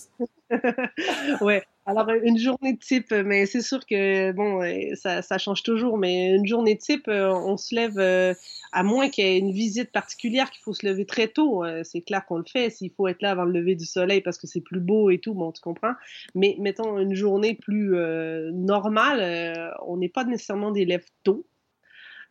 [1.40, 4.62] ouais, alors, une journée type, mais c'est sûr que, bon,
[4.94, 8.32] ça, ça, change toujours, mais une journée type, euh, on se lève, euh,
[8.72, 11.82] à moins qu'il y ait une visite particulière qu'il faut se lever très tôt, euh,
[11.84, 14.38] c'est clair qu'on le fait, s'il faut être là avant le lever du soleil parce
[14.38, 15.92] que c'est plus beau et tout, bon, tu comprends.
[16.34, 17.94] Mais mettons une journée plus
[18.52, 21.44] normale, on n'est pas nécessairement des lèvres tôt.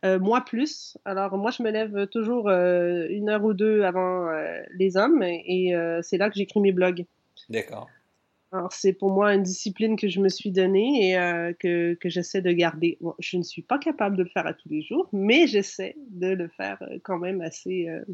[0.02, 0.98] moi plus.
[1.04, 4.30] Alors moi je me lève toujours une heure ou deux avant
[4.76, 7.06] les hommes et c'est là que j'écris mes blogs.
[7.48, 7.88] D'accord.
[8.54, 12.08] Alors, c'est pour moi une discipline que je me suis donnée et euh, que, que
[12.08, 13.00] j'essaie de garder.
[13.18, 16.28] je ne suis pas capable de le faire à tous les jours, mais j'essaie de
[16.28, 18.04] le faire euh, quand même assez euh,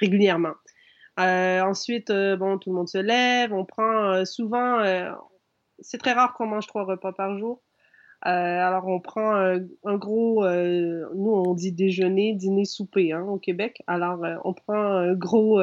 [0.00, 0.54] régulièrement.
[1.16, 4.82] ensuite, bon, tout le monde se lève, on prend souvent,
[5.78, 7.62] c'est très rare qu'on mange trois repas par jour.
[8.22, 13.80] alors, on prend un gros, nous on dit déjeuner, dîner, souper hein, au Québec.
[13.86, 15.60] Alors, on prend un gros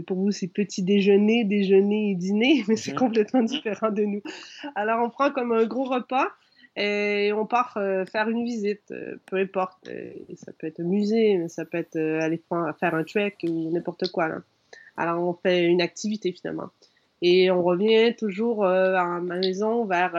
[0.00, 2.98] mais pour vous, c'est petit déjeuner, déjeuner et dîner, mais c'est mhm.
[2.98, 4.22] complètement différent de nous.
[4.74, 6.28] Alors, on prend comme un gros repas
[6.76, 9.88] et on part euh, faire une visite, euh, peu importe.
[9.88, 12.42] Euh, ça peut être un musée, mais ça peut être aller
[12.78, 14.28] faire un trek ou n'importe quoi.
[14.28, 14.38] Là.
[14.96, 16.70] Alors, on fait une activité finalement.
[17.20, 20.14] Et on revient toujours à ma maison vers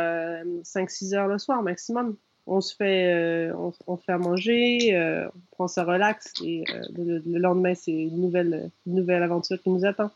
[0.63, 2.15] 5-6 heures le soir maximum
[2.47, 6.81] on se fait, euh, on, fait à manger, euh, on prend ça relax et euh,
[7.25, 10.11] le, lendemain, c'est une nouvelle, nouvelle aventure qui nous attend.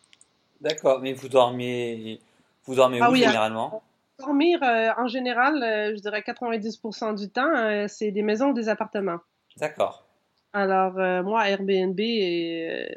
[0.62, 2.20] D'accord, mais vous dormez,
[2.66, 3.84] vous dormez ah où généralement?
[4.18, 4.60] Dormir,
[4.98, 5.60] en général,
[5.94, 9.20] je dirais 90% du temps, c'est des maisons ou des appartements.
[9.58, 10.06] D'accord.
[10.54, 10.94] Alors,
[11.26, 12.96] moi, Airbnb est,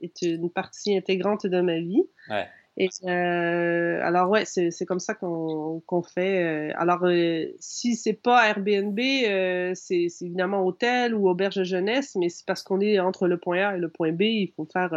[0.00, 2.02] est, une partie intégrante de ma vie.
[2.30, 2.48] Ouais.
[2.80, 6.70] Euh, alors ouais, c'est comme ça qu'on fait.
[6.70, 12.28] Euh, alors euh, si c'est pas Airbnb, euh, c'est évidemment hôtel ou auberge jeunesse, mais
[12.28, 14.92] c'est parce qu'on est entre le point A et le point B, il faut faire,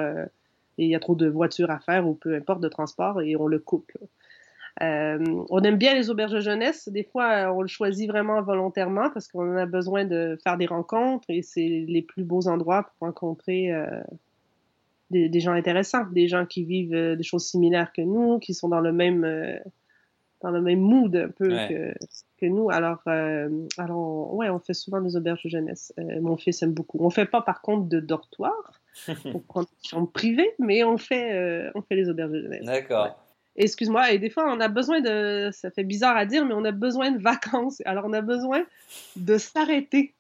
[0.78, 3.48] il y a trop de voitures à faire ou peu importe de transport et on
[3.48, 3.92] le coupe.
[4.80, 6.88] on aime bien les auberges de jeunesse.
[6.90, 11.30] Des fois, on le choisit vraiment volontairement parce qu'on a besoin de faire des rencontres
[11.30, 13.72] et c'est les plus beaux endroits pour rencontrer
[15.12, 18.70] des, gens intéressants, des gens qui vivent euh, des choses similaires que nous, qui sont
[18.70, 19.58] dans le même euh,
[20.42, 21.94] dans le même mood un peu que,
[22.40, 22.72] que, nous.
[22.72, 25.94] Alors, euh, alors ouais, on fait souvent des auberges de jeunesse.
[26.20, 26.98] mon fils aime beaucoup.
[27.02, 28.82] On fait pas par contre de dortoir
[29.32, 29.70] pour prendre
[30.58, 32.66] mais on fait on fait les auberges de jeunesse.
[32.66, 33.16] D'accord.
[33.58, 36.64] Excuse-moi, et des fois, on a besoin de, ça fait bizarre à dire, mais on
[36.64, 37.82] a besoin de vacances.
[37.86, 38.64] Alors, on a besoin
[39.18, 40.14] de s'arrêter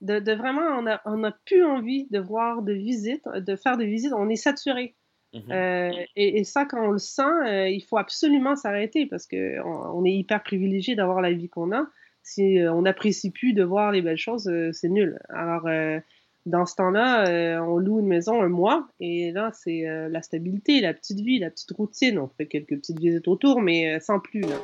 [0.00, 3.86] de, vraiment, on a, on a plus envie de voir de visites, de faire des
[3.86, 4.94] visites, on est saturé.
[5.34, 5.42] Mhm.
[5.50, 10.04] Euh, et, ça, quand on le sent, euh, il faut absolument s'arrêter parce qu'on on
[10.04, 11.86] est hyper privilégié d'avoir la vie qu'on a.
[12.22, 15.18] Si euh, on n'apprécie plus de voir les belles choses, c'est nul.
[15.28, 15.68] Alors,
[16.46, 20.94] dans ce temps-là, on loue une maison un mois et là, c'est la stabilité, la
[20.94, 22.18] petite vie, la petite routine.
[22.18, 24.42] On fait quelques petites visites autour, mais sans plus.
[24.42, 24.56] Là.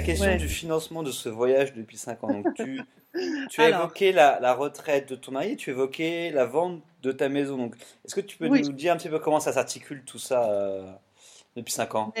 [0.00, 2.32] La question du financement de ce voyage depuis 5 ans.
[2.32, 2.80] Donc tu,
[3.50, 7.56] tu as évoqué la, retraite de ton mari, tu évoquais la vente de ta maison.
[7.56, 10.50] Donc est-ce que tu peux nous dire un petit peu comment ça s'articule tout ça
[10.50, 10.90] euh,
[11.56, 12.14] depuis 5 ans?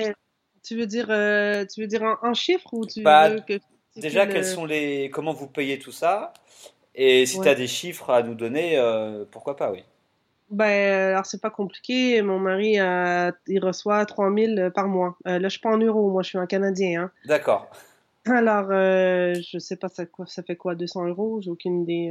[0.62, 3.58] Tu veux dire, euh, tu veux dire un, chiffre ou tu bah, veux que
[3.96, 6.32] Déjà, quels sont les, comment vous payez tout ça?
[6.94, 9.82] Et si tu as des chiffres à nous donner, euh, pourquoi pas, oui.
[10.50, 12.20] Ben, alors c'est pas compliqué.
[12.22, 15.16] Mon mari, euh, il reçoit 3000 par mois.
[15.26, 17.02] Euh, là, je suis pas en euros, moi, je suis un Canadien.
[17.02, 17.10] Hein.
[17.26, 17.70] D'accord.
[18.26, 21.40] Alors, euh, je sais pas ça, quoi, ça fait quoi, 200 euros?
[21.40, 22.10] J'ai aucune idée.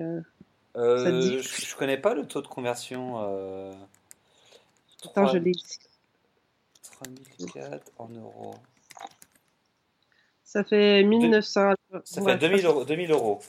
[0.78, 3.18] Euh, je, je, connais pas le taux de conversion.
[5.06, 5.80] Attends, je l'ai ici.
[7.02, 8.56] 3004 en euros.
[10.44, 11.74] Ça fait 1900.
[12.04, 12.86] Ça fait 2000 euros.
[12.86, 13.40] 2000 euros.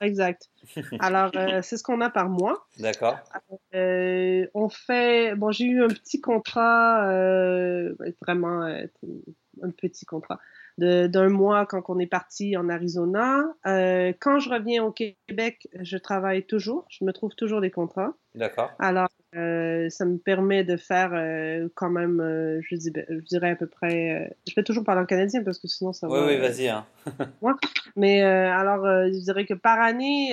[0.00, 0.48] Exact.
[1.00, 2.66] Alors, euh, c'est ce qu'on a par mois.
[2.78, 3.18] D'accord.
[3.74, 5.34] Euh, on fait.
[5.34, 10.38] Bon, j'ai eu un petit contrat, euh, vraiment un petit contrat.
[10.78, 13.44] d'un mois quand on est parti en Arizona.
[13.64, 16.86] Quand je reviens au Québec, je travaille toujours.
[16.90, 18.14] Je me trouve toujours des contrats.
[18.34, 18.70] D'accord.
[18.78, 23.50] Alors, euh, ça me permet de faire euh, quand même, euh, je, dis, je, dirais
[23.50, 24.34] à peu près.
[24.46, 26.26] je vais toujours parler en canadien parce que sinon ça va.
[26.26, 26.68] Oui, oui, vas-y.
[26.68, 26.86] Hein.
[27.96, 30.32] Mais alors, je dirais que par année,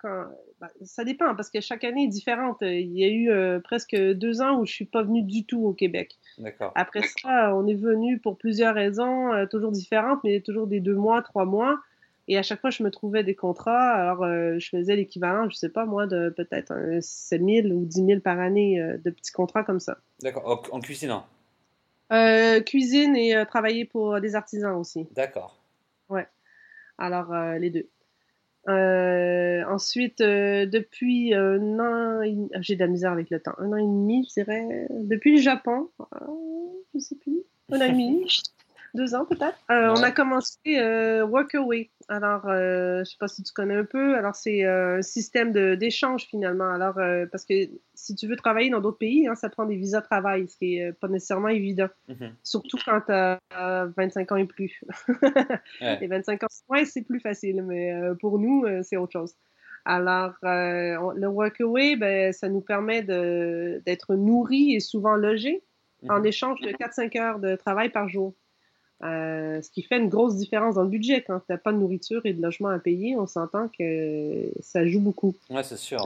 [0.00, 0.26] quand,
[0.60, 2.58] bah, ça dépend parce que chaque année est différente.
[2.60, 5.72] Il y a eu presque deux ans où je suis pas venue du tout au
[5.72, 6.18] Québec.
[6.38, 6.72] D'accord.
[6.76, 11.22] Après ça, on est venu pour plusieurs raisons, toujours différentes, mais toujours des deux mois,
[11.22, 11.78] trois mois.
[12.28, 13.92] Et à chaque fois, je me trouvais des contrats.
[13.92, 18.06] Alors, euh, je faisais l'équivalent, je sais pas moi, de peut-être 7 000 ou 10
[18.06, 19.98] 000 par année euh, de petits contrats comme ça.
[20.22, 20.62] D'accord.
[20.72, 21.26] En, cuisinant?
[22.12, 25.06] Euh, Cuisine et travailler pour des artisans aussi.
[25.12, 25.62] D'accord.
[26.08, 26.26] Ouais.
[26.98, 27.88] Alors, les deux.
[29.66, 32.20] ensuite, depuis un an,
[32.60, 35.42] j'ai de la misère avec le temps, un an et demi, je dirais, depuis le
[35.42, 35.88] Japon,
[36.94, 38.26] je sais plus, un an et demi,
[38.94, 39.58] deux ans peut-être.
[39.70, 41.90] Euh, on a commencé euh, Workaway.
[42.10, 44.16] Alors, euh, je sais pas si tu connais un peu.
[44.16, 46.68] Alors, c'est euh, un système d'échange finalement.
[46.68, 46.96] Alors,
[47.30, 47.54] parce que
[47.94, 50.56] si tu veux travailler dans d'autres pays, hein, ça prend des visas de travail, ce
[50.56, 51.86] qui est pas nécessairement évident.
[52.08, 52.32] Mm-hmm.
[52.42, 53.38] Surtout quand tu as
[53.96, 54.82] 25 ans et plus.
[55.80, 59.36] Les 25 ans, ouais, c'est plus facile, mais pour nous, c'est autre chose.
[59.84, 65.62] Alors, le Workaway, ben, ça nous permet d'être nourris et souvent logés
[66.08, 66.26] en mm-hmm.
[66.26, 68.34] échange de 4-5 heures de travail par jour.
[69.02, 71.22] Euh, ce qui fait une grosse différence dans le budget.
[71.22, 74.86] Quand tu n'as pas de nourriture et de logement à payer, on s'entend que ça
[74.86, 75.34] joue beaucoup.
[75.48, 76.04] Oui, c'est sûr.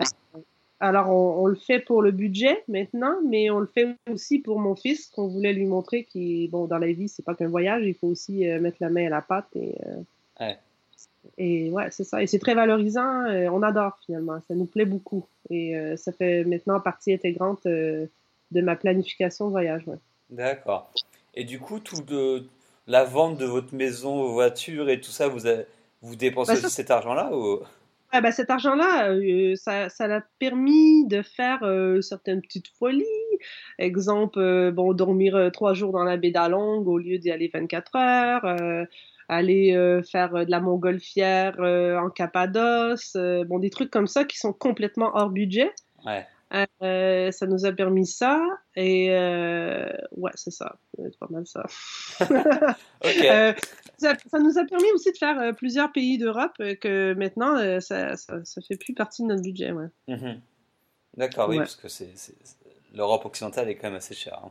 [0.80, 4.76] Alors, on, le fait pour le budget maintenant, mais on le fait aussi pour mon
[4.76, 7.94] fils, qu'on voulait lui montrer qu'il, bon, dans la vie, c'est pas qu'un voyage, il
[7.94, 9.48] faut aussi euh, mettre la main à la pâte.
[9.57, 9.96] Et, euh,
[10.40, 10.59] ouais.
[11.38, 12.22] et ouais, c'est ça.
[12.22, 13.24] Et c'est très valorisant.
[13.26, 14.38] on adore finalement.
[14.46, 15.26] Ça nous plaît beaucoup.
[15.50, 18.09] Et ça fait maintenant partie intégrante de
[18.52, 19.85] ma planification de voyage.
[20.30, 20.90] D'accord.
[21.35, 22.46] Et du coup, tout de
[22.87, 25.40] la vente de votre maison, vos voitures et tout ça, vous,
[26.03, 27.61] vous dépensez bah, cet argent-là ou...
[28.12, 33.05] bah, Cet argent-là, euh, ça, ça l'a permis de faire euh, certaines petites folies.
[33.79, 37.97] Exemple, euh, bon, dormir trois jours dans la baie d'Along au lieu d'y aller 24
[37.97, 38.87] heures.
[39.29, 43.16] aller faire de la montgolfière en Cappadoce.
[43.47, 45.73] bon, des trucs comme ça qui sont complètement hors budget.
[46.05, 46.27] Ouais.
[46.83, 48.40] Euh, ça nous a permis ça.
[48.77, 50.77] Et euh, ouais, c'est ça.
[50.97, 51.64] C'est pas mal ça.
[53.05, 53.53] Euh,
[53.99, 54.14] ça.
[54.31, 54.38] ça.
[54.38, 58.77] nous a permis aussi de faire plusieurs pays d'Europe que maintenant, ça, ça, ça, fait
[58.77, 59.73] plus partie de notre budget.
[59.73, 59.88] Ouais.
[60.09, 60.40] Mhm.
[61.17, 62.09] D'accord, oui, parce que c'est,
[62.95, 64.40] l'Europe occidentale est quand même assez chère.
[64.43, 64.51] Hein.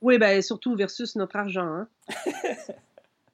[0.00, 1.66] Oui, ben, surtout versus notre argent.
[1.66, 1.88] Hein.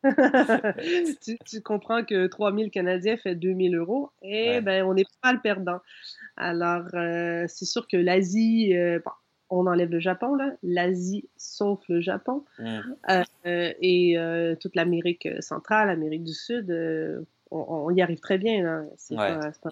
[1.22, 5.40] tu, tu, comprends que 3000 Canadiens fait 2000 euros et ben, on est pas le
[5.40, 5.80] perdant.
[6.36, 9.00] Alors, euh, c'est sûr que l'Asie, euh,
[9.50, 12.80] on enlève le Japon, là, l'Asie sauf le Japon, mm.
[13.10, 14.16] euh, et
[14.60, 16.70] toute l'Amérique centrale, l'Amérique du Sud,
[17.50, 18.62] on, y arrive très bien.
[18.62, 18.82] Là.
[18.96, 19.38] C'est ouais.
[19.38, 19.70] pas, pas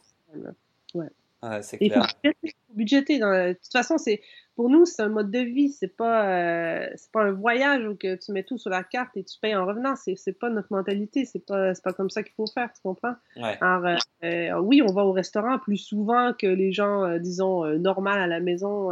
[0.94, 1.06] ouais.
[1.42, 2.06] ouais c'est clair.
[2.22, 3.18] Il faut budgéter.
[3.18, 4.22] De toute façon, c'est
[4.56, 5.70] pour nous, c'est un mode de vie.
[5.70, 9.16] C'est pas, euh, c'est pas un voyage où que tu mets tout sur la carte
[9.16, 9.96] et tu payes en revenant.
[9.96, 11.24] C'est, c'est pas notre mentalité.
[11.24, 12.72] C'est pas, c'est pas comme ça qu'il faut faire.
[12.72, 13.14] Tu comprends?
[13.36, 18.20] Alors, euh, euh, oui, on va au restaurant plus souvent que les gens, disons, normal
[18.20, 18.90] à la maison,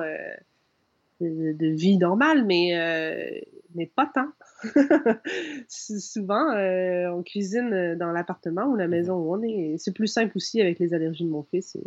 [1.20, 3.46] de, vie normale, mais,
[3.76, 4.32] mais pas tant.
[5.68, 8.88] souvent, on cuisine dans l'appartement ou la mm-hmm.
[8.88, 9.76] maison où on est.
[9.78, 11.76] C'est plus simple aussi avec les allergies de mon fils.
[11.76, 11.84] Et,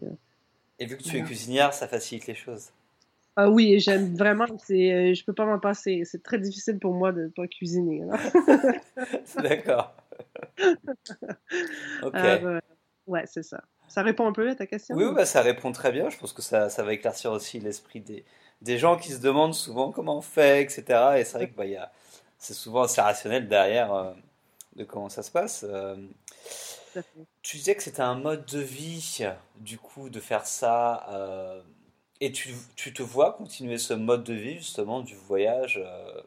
[0.80, 2.72] et vu que tu es cuisinière, ça facilite les choses.
[3.38, 4.46] Ah oui, j'aime vraiment.
[4.64, 6.04] C'est, euh, je peux pas m'en passer.
[6.06, 8.02] C'est très difficile pour moi de ne pas cuisiner.
[9.38, 9.94] D'accord.
[12.04, 12.16] ok.
[12.16, 12.62] Euh,
[13.08, 13.64] ouais, c'est ça.
[13.90, 14.96] Ça répond un peu à ta question?
[14.96, 16.10] Oui, bah, ça répond très bien.
[16.10, 18.24] Je pense que ça, ça va éclaircir aussi l'esprit des,
[18.62, 21.18] des gens qui se demandent souvent comment on fait, etc.
[21.18, 21.92] Et c'est vrai que bah, y a,
[22.38, 24.14] c'est souvent assez rationnel derrière euh,
[24.78, 25.66] de comment ça se passe.
[27.42, 29.26] tu disais que c'était un mode de vie,
[29.58, 31.64] du coup, de faire ça
[32.22, 36.22] et tu, tu, te vois continuer ce mode de vie, justement, du voyage euh,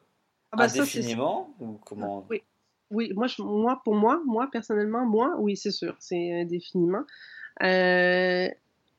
[0.53, 2.43] ah bah indéfiniment ou comment Oui,
[2.91, 7.05] oui moi, moi, pour moi, moi, personnellement, moi, oui, c'est sûr, c'est indéfiniment.
[7.63, 8.49] Euh,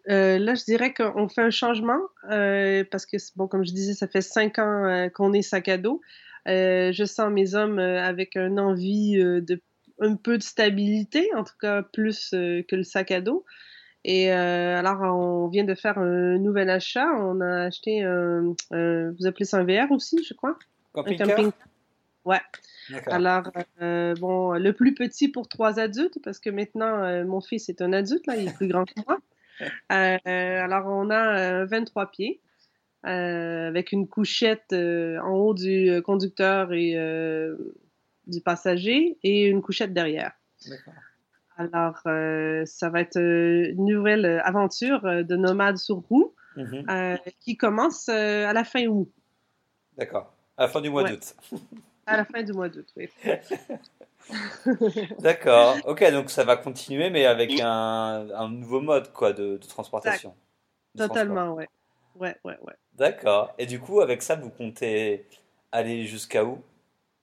[0.09, 4.07] euh, là, je dirais qu'on fait un changement parce que, bon, comme je disais, ça
[4.07, 6.01] fait cinq ans qu'on est sac à dos.
[6.47, 9.61] je sens mes hommes avec une envie de
[10.01, 13.45] un peu de stabilité, en tout cas plus que le sac à dos.
[14.05, 17.07] Et euh, alors, on vient de faire un nouvel achat.
[17.19, 20.57] On a acheté un, vous appelez ça un VR aussi, je crois?
[20.93, 21.51] Camping un camping.
[22.25, 22.41] Ouais.
[23.07, 27.69] Alors, euh, bon, le plus petit pour trois adultes, parce que maintenant, euh, mon fils
[27.69, 29.19] est un adulte, là, il est plus grand que moi.
[29.89, 32.39] alors, on a 23 pieds,
[33.03, 36.95] avec une couchette en haut du conducteur et
[38.27, 40.31] du passager et une couchette derrière.
[41.59, 41.99] Alors,
[42.65, 47.17] ça va être une nouvelle aventure de nomade sur roue mhm.
[47.41, 49.11] qui commence à la fin août.
[49.97, 50.33] D'accord.
[50.57, 51.35] À la fin du mois d'août.
[52.05, 53.07] À la fin du mois d'août, oui.
[55.19, 55.77] D'accord.
[55.85, 60.33] Ok, donc ça va continuer, mais avec un, nouveau mode quoi de, transportation.
[60.97, 61.67] Totalement, ouais.
[62.15, 62.73] Ouais, ouais, ouais.
[62.93, 63.53] D'accord.
[63.59, 65.27] Et du coup, avec ça, vous comptez
[65.71, 66.63] aller jusqu'à où?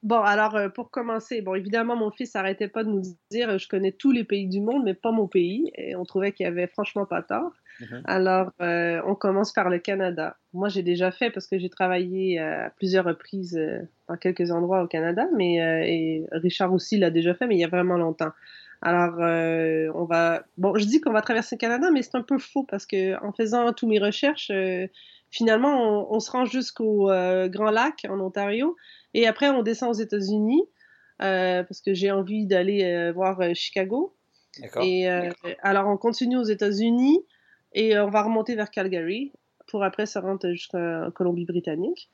[0.03, 3.59] Bon, alors euh, pour commencer, bon, évidemment, mon fils n'arrêtait pas de nous dire euh,
[3.59, 5.73] je connais tous les pays du monde, mais pas mon pays.
[5.75, 7.53] Et on trouvait qu'il y avait franchement pas tort.
[7.81, 8.03] Mhm.
[8.05, 10.37] Alors, euh, on commence par le Canada.
[10.53, 13.59] Moi, j'ai déjà fait parce que j'ai travaillé à plusieurs reprises
[14.09, 17.65] dans quelques endroits au Canada, mais et Richard aussi l'a déjà fait, mais il y
[17.65, 18.33] a vraiment longtemps.
[18.81, 19.17] Alors,
[19.95, 20.45] on va.
[20.57, 23.23] Bon, je dis qu'on va traverser le Canada, mais c'est un peu faux parce que
[23.23, 24.51] en faisant toutes mes recherches,
[25.31, 27.11] finalement, on, se rend jusqu'au
[27.49, 28.75] Grand Lac en Ontario.
[29.17, 30.63] Et après, on descend aux États-Unis
[31.23, 34.15] euh, parce que j'ai envie d'aller euh, voir euh, Chicago.
[34.83, 35.09] Et
[35.63, 37.25] alors, on continue aux États-Unis
[37.73, 39.33] et on va remonter vers Calgary
[39.69, 42.11] pour après se rendre jusqu'en Colombie-Britannique.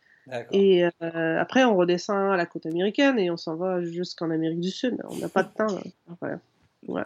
[0.53, 4.71] Et après, on redescend à la côte américaine et on s'en va jusqu'en Amérique du
[4.71, 4.97] Sud.
[5.09, 5.81] On n'a pas de temps.
[6.89, 7.03] Ouais.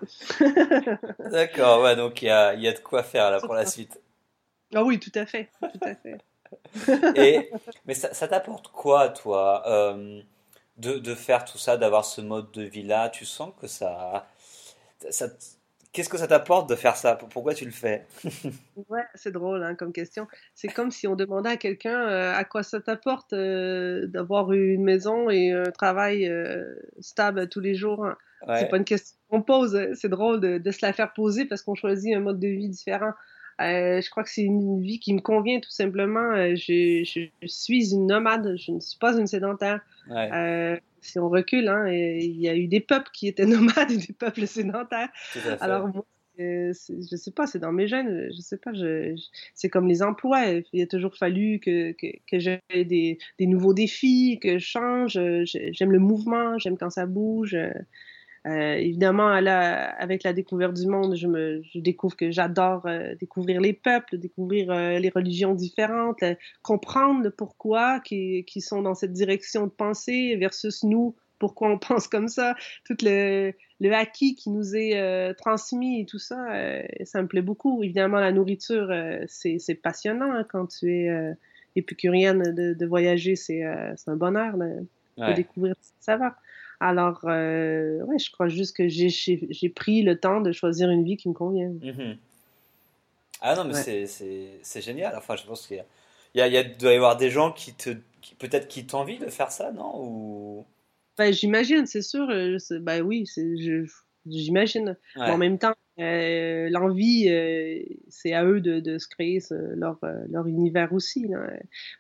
[1.31, 4.01] D'accord, ouais, donc il y a, y a, de quoi faire là pour la suite.
[4.75, 6.19] Ah oui, tout à fait, tout à fait.
[7.17, 7.51] Et,
[7.87, 10.21] mais ça, ça t'apporte quoi, toi, euh,
[10.77, 13.09] de, de, faire tout ça, d'avoir ce mode de vie-là?
[13.09, 14.27] Tu sens que ça.
[15.11, 15.29] ça
[15.93, 17.17] Qu'est-ce que ça t'apporte de faire ça?
[17.17, 18.07] Pourquoi tu le fais?
[18.91, 20.29] Ouais, c'est drôle hein, comme question.
[20.55, 24.85] C'est comme si on demandait à quelqu'un euh, à quoi ça t'apporte euh, d'avoir une
[24.85, 26.31] maison et un travail
[27.01, 28.05] stable tous les jours.
[28.05, 28.17] Hein.
[28.59, 29.89] C'est pas une question qu'on pose.
[29.95, 32.69] C'est drôle de, de, se la faire poser parce qu'on choisit un mode de vie
[32.69, 33.13] différent.
[33.61, 36.33] Euh, je crois que c'est une vie qui me convient tout simplement.
[36.33, 39.81] Euh, je, je, suis une nomade, je ne suis pas une sédentaire.
[40.11, 43.97] Euh, si on recule, hein, il y a eu des peuples qui étaient nomades et
[43.97, 45.09] des peuples sédentaires.
[45.61, 46.05] Alors moi,
[46.39, 49.15] euh, je sais pas, c'est dans mes gènes, je sais pas, je,
[49.55, 50.45] c'est comme les emplois,
[50.75, 55.19] il a toujours fallu que, que, que j'ai des, des, nouveaux défis, que je change,
[55.45, 57.57] j'aime le mouvement, j'aime quand ça bouge.
[58.47, 63.15] Euh, évidemment, là, avec la découverte du monde, je, me, je découvre que j'adore euh,
[63.17, 66.23] découvrir les peuples, découvrir euh, les religions différentes,
[66.63, 71.79] comprendre le pourquoi qui, qui sont dans cette direction de pensée versus nous, pourquoi on
[71.79, 76.47] pense comme ça, tout le, le acquis qui nous est transmis et tout ça,
[77.05, 77.83] ça me plaît beaucoup.
[77.83, 78.95] Évidemment, la nourriture,
[79.27, 81.35] c'est passionnant hein, quand tu es
[81.75, 84.87] épicurienne de, de voyager, c'est un bonheur de,
[85.19, 86.37] de découvrir ça va.
[86.81, 91.17] Alors, euh, ouais, je crois juste que j'ai pris le temps de choisir une vie
[91.17, 91.73] qui me convient.
[91.83, 92.19] Mhm.
[93.41, 95.15] Ah non, mais c'est génial.
[95.17, 95.85] Enfin, je pense qu'il
[96.35, 97.91] y, a, il doit y avoir des gens qui te,
[98.39, 100.65] peut-être qui t'envient de faire ça, non Ou...
[101.19, 102.29] Ben, j'imagine, c'est sûr.
[102.29, 103.27] Euh, ben oui,
[104.29, 104.97] j'imagine.
[105.17, 110.25] En même temps, euh, l'envie, euh, c'est à eux de, de se créer leur, euh,
[110.31, 111.27] leur univers aussi.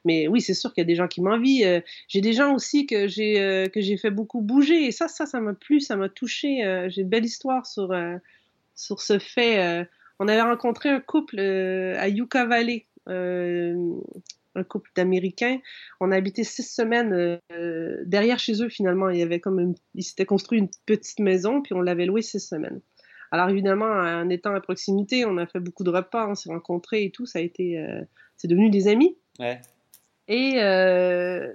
[0.04, 1.80] Mais oui, c'est sûr qu'il y a des gens qui m'envient.
[2.08, 5.40] j'ai des gens aussi que j'ai que j'ai fait beaucoup bouger et ça, ça, ça
[5.40, 6.88] m'a plu, ça m'a touché.
[6.88, 7.94] j'ai une belle histoire sur
[8.74, 9.86] sur ce fait.
[10.18, 12.86] on avait rencontré un couple à Yucca Valley.
[14.56, 15.58] Un couple d'Américains.
[16.00, 17.38] On a habité six semaines
[18.04, 19.10] derrière chez eux finalement.
[19.10, 22.40] Il y avait comme ils s'étaient construit une petite maison puis on l'avait loué six
[22.40, 22.80] semaines.
[23.30, 27.04] Alors évidemment, en étant à proximité, on a fait beaucoup de repas, on s'est rencontrés
[27.04, 28.02] et tout, ça a été, euh,
[28.36, 29.16] c'est devenu des amis.
[29.38, 29.60] Ouais.
[30.28, 31.52] Et euh,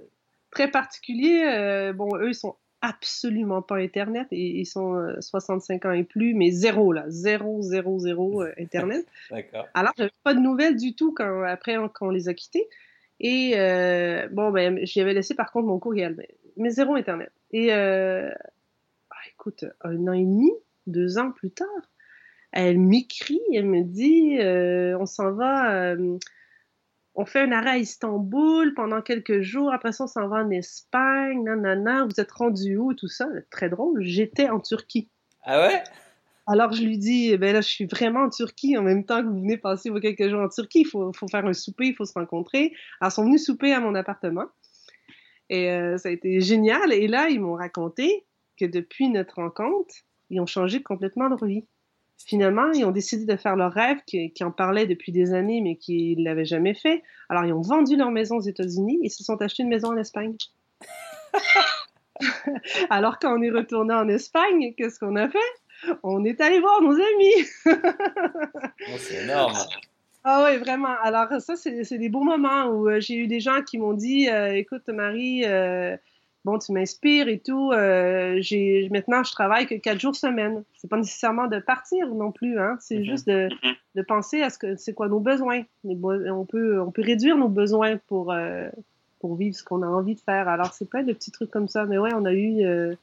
[0.51, 5.91] très particulier, euh, bon, eux, ils sont absolument pas Internet, et ils sont 65 ans
[5.91, 9.05] et plus, mais zéro, là, zéro, zéro, zéro Internet.
[9.29, 9.67] D'accord.
[9.75, 12.67] Alors, j'avais pas de nouvelles du tout quand, après, quand on les a quittés.
[13.23, 13.55] Et
[14.31, 16.17] bon, ben, j'y avais laissé par contre mon courriel,
[16.57, 17.31] mais, zéro Internet.
[17.51, 20.51] Et bah, écoute, un an et demi,
[20.87, 21.67] deux ans plus tard,
[22.51, 26.17] elle m'écrit, elle me dit euh, on s'en va, euh,
[27.15, 30.49] on fait un arrêt à Istanbul pendant quelques jours, après ça on s'en va en
[30.49, 33.27] Espagne, nanana, vous êtes rendu où, tout ça?
[33.49, 35.09] Très drôle, j'étais en Turquie.
[35.43, 35.83] Ah ouais?
[36.51, 39.27] Alors je lui dis, ben là je suis vraiment en Turquie en même temps que
[39.27, 42.05] vous venez passer vos quelques jours en Turquie, il faut, faire un souper, il faut
[42.05, 42.73] se rencontrer.
[42.99, 44.47] Alors ils sont venus souper à mon appartement
[45.49, 46.91] et euh, ça a été génial.
[46.91, 48.25] Et là ils m'ont raconté
[48.59, 49.95] que depuis notre rencontre,
[50.29, 51.65] ils ont changé complètement leur vie.
[52.23, 55.77] Finalement, ils ont décidé de faire leur rêve, qui, en parlaient depuis des années, mais
[55.77, 57.01] qu'ils ne l'avaient jamais fait.
[57.29, 59.97] Alors, ils ont vendu leur maison aux États-Unis et se sont achetés une maison en
[59.97, 60.35] Espagne.
[62.89, 65.39] Alors, quand on est retourné en Espagne, qu'est-ce qu'on a fait?
[66.03, 67.47] On est allé voir nos amis.
[67.65, 69.53] oh, c'est énorme.
[70.23, 70.95] Ah oui, vraiment.
[71.01, 74.29] Alors ça, c'est des beaux moments où euh, j'ai eu des gens qui m'ont dit,
[74.29, 75.97] euh, écoute Marie, euh,
[76.45, 77.71] bon, tu m'inspires et tout.
[77.71, 80.63] Euh, j'ai maintenant, je travaille que quatre jours semaine.
[80.75, 82.77] C'est pas nécessairement de partir non plus, hein.
[82.79, 83.09] C'est mm-hmm.
[83.09, 83.75] juste de, mm-hmm.
[83.95, 85.63] de, penser à ce que c'est quoi nos besoins.
[85.83, 88.69] On peut, on peut réduire nos besoins pour euh,
[89.19, 90.47] pour vivre ce qu'on a envie de faire.
[90.47, 91.85] Alors c'est plein de petits trucs comme ça.
[91.85, 92.95] Mais ouais, on a eu euh,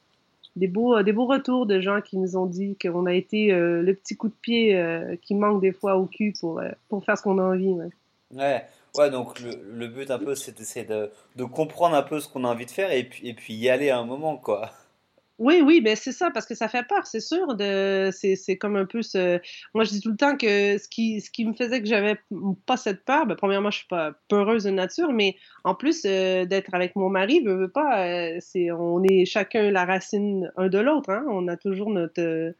[0.55, 3.93] des beaux, des beaux retours de gens qui nous ont dit qu'on a été le
[3.93, 7.37] petit coup de pied qui manque des fois au cul pour pour faire ce qu'on
[7.37, 7.69] a envie.
[7.69, 7.89] Ouais.
[8.31, 8.65] ouais.
[8.95, 12.27] Ouais, donc le, le but un peu, c'est d'essayer de, de, comprendre un peu ce
[12.27, 14.71] qu'on a envie de faire et puis, et puis y aller à un moment, quoi.
[15.39, 17.55] Oui, oui, ben c'est ça, parce que ça fait peur, c'est sûr.
[17.55, 19.39] De, c'est, c'est comme un peu ce.
[19.73, 22.19] Moi, je dis tout le temps que ce qui, ce qui me faisait que j'avais
[22.65, 26.45] pas cette peur, ben, premièrement, je suis pas peureuse de nature, mais en plus euh,
[26.45, 30.67] d'être avec mon mari, veut, veut pas, euh, c'est, on est chacun la racine un
[30.67, 31.25] de l'autre, hein.
[31.29, 32.53] On a toujours notre.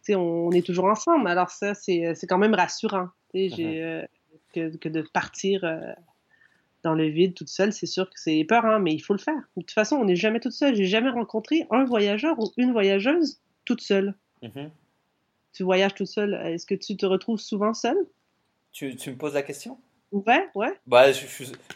[0.00, 1.28] sais, on est toujours ensemble.
[1.28, 3.08] Alors, ça, c'est, c'est quand même rassurant.
[3.34, 4.06] J'ai, uh-huh.
[4.56, 5.92] euh, que, de partir euh,
[6.86, 7.72] dans le vide toute seule.
[7.72, 9.34] C'est sûr que c'est peur, hein, mais il faut le faire.
[9.56, 10.76] De toute façon, on n'est jamais toute seule.
[10.76, 14.14] J'ai jamais rencontré un voyageur ou une voyageuse toute seule.
[14.42, 14.70] Mm-hmm.
[15.52, 16.34] Tu voyages toute seule.
[16.34, 17.98] Est-ce que tu te retrouves souvent seule?
[18.72, 19.78] Tu, tu, me poses la question?
[20.12, 20.72] Ouais, ouais.
[20.86, 21.06] Bah,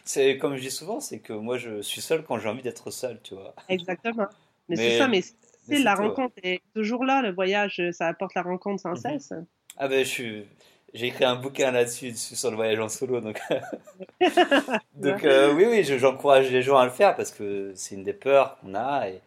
[0.05, 2.89] c'est comme je dis souvent, c'est que moi je suis seule quand j'ai envie d'être
[2.89, 3.53] seule, tu vois.
[3.67, 4.27] Exactement.
[4.69, 8.43] Mais, c'est ça, mais c'est la rencontre est toujours là, le voyage, ça apporte la
[8.43, 9.19] rencontre sans mm-hmm.
[9.19, 9.33] cesse.
[9.77, 10.45] Ah ben je suis,
[10.93, 13.21] j'ai écrit un bouquin là-dessus sur le voyage en solo.
[13.21, 13.39] Donc,
[14.95, 18.13] donc euh, oui, oui, j'encourage les gens à le faire parce que c'est une des
[18.13, 19.07] peurs qu'on a.
[19.09, 19.21] Et...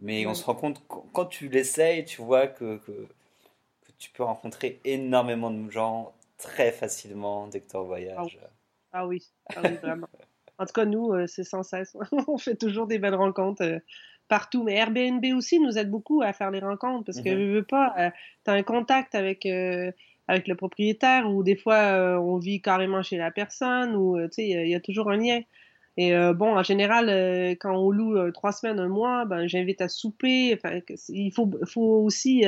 [0.00, 4.22] Mais on se rend compte, quand tu l'essayes, tu vois que, que, que, tu peux
[4.22, 8.38] rencontrer énormément de gens très facilement dès que tu es en voyage.
[8.92, 9.22] Ah oui,
[9.54, 10.08] ah oui, vraiment.
[10.58, 11.96] en tout cas, nous, euh, c'est sans cesse.
[12.28, 13.62] on fait toujours des belles rencontres.
[13.62, 13.78] Euh,
[14.28, 14.64] partout.
[14.64, 17.52] Mais Airbnb aussi nous aide beaucoup à faire les rencontres parce que je mm-hmm.
[17.52, 18.10] veux pas,
[18.44, 19.46] tu as un contact avec
[20.28, 24.28] avec le propriétaire ou des fois euh, on vit carrément chez la personne ou euh,
[24.28, 25.40] tu sais il y, a toujours un lien.
[25.98, 27.08] Et euh, bon, en général,
[27.58, 30.52] quand on loue trois semaines, un mois, ben j'invite à souper.
[30.54, 32.44] Enfin, il faut, faut aussi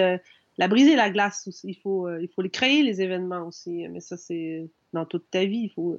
[0.58, 1.48] la briser la glace.
[1.64, 3.88] Il faut, il faut les créer les événements aussi.
[3.88, 5.96] Mais ça c'est dans toute ta vie, il faut,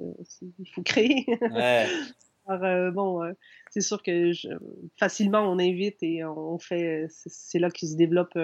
[0.59, 1.25] il faut créer.
[1.41, 1.87] Ouais.
[2.45, 3.33] Alors, bon,
[3.71, 4.49] c'est sûr que je,
[4.97, 8.37] facilement on invite et on fait, c'est là qu'il se développe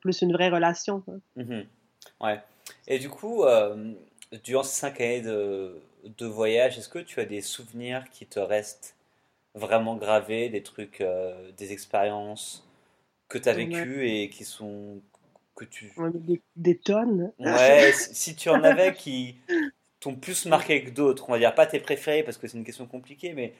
[0.00, 1.02] plus une vraie relation.
[1.08, 1.18] Hein.
[1.38, 1.64] Mm-hmm.
[2.20, 2.40] Ouais.
[2.86, 3.92] Et du coup, euh,
[4.42, 8.40] durant ces cinq années de, de voyage, est-ce que tu as des souvenirs qui te
[8.40, 8.94] restent
[9.54, 12.66] vraiment gravés, des trucs, euh, des expériences
[13.28, 15.00] que tu as vécues et qui sont.
[15.56, 15.92] que tu.
[16.14, 17.32] Des, des tonnes.
[17.38, 19.36] Ouais, si tu en avais qui
[20.00, 22.64] t'ont plus marqué que d'autres, on va dire pas tes préférés parce que c'est une
[22.64, 23.54] question compliquée, mais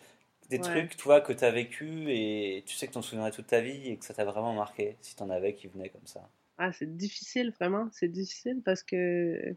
[0.51, 3.31] des trucs, tu vois, que tu as vécu et tu sais que tu t'en souviendrais
[3.31, 5.89] toute ta vie et que ça t'a vraiment marqué, si tu en avais qui venaient
[5.89, 6.29] comme ça.
[6.59, 7.89] Ah, c'est difficile, vraiment.
[7.93, 9.57] C'est difficile parce que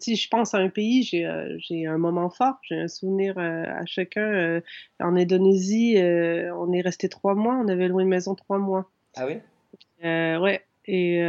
[0.00, 1.58] si je pense à un pays, j'ai euh,
[1.88, 4.22] un moment fort, j'ai un souvenir euh, à chacun.
[4.22, 4.60] Euh,
[5.00, 8.90] en Indonésie, on est resté trois mois, on avait loué une maison trois mois.
[9.16, 9.38] Ah oui?
[10.02, 10.64] ouais.
[10.86, 11.20] Et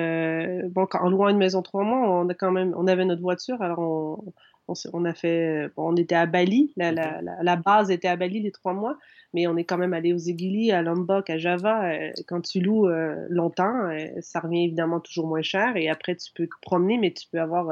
[0.70, 3.62] bon, en louant une maison trois mois, on a quand même, on avait notre voiture,
[3.62, 4.34] alors on,
[4.68, 8.52] on, a fait, on était à Bali, la, la, la, base était à Bali les
[8.52, 8.98] trois mois,
[9.34, 11.92] mais on est quand même allé aux Igili, à Lombok, à Java.
[11.92, 16.16] Euh, quand tu loues euh, longtemps, euh, ça revient évidemment toujours moins cher, et après
[16.16, 17.70] tu peux te promener, mais tu peux avoir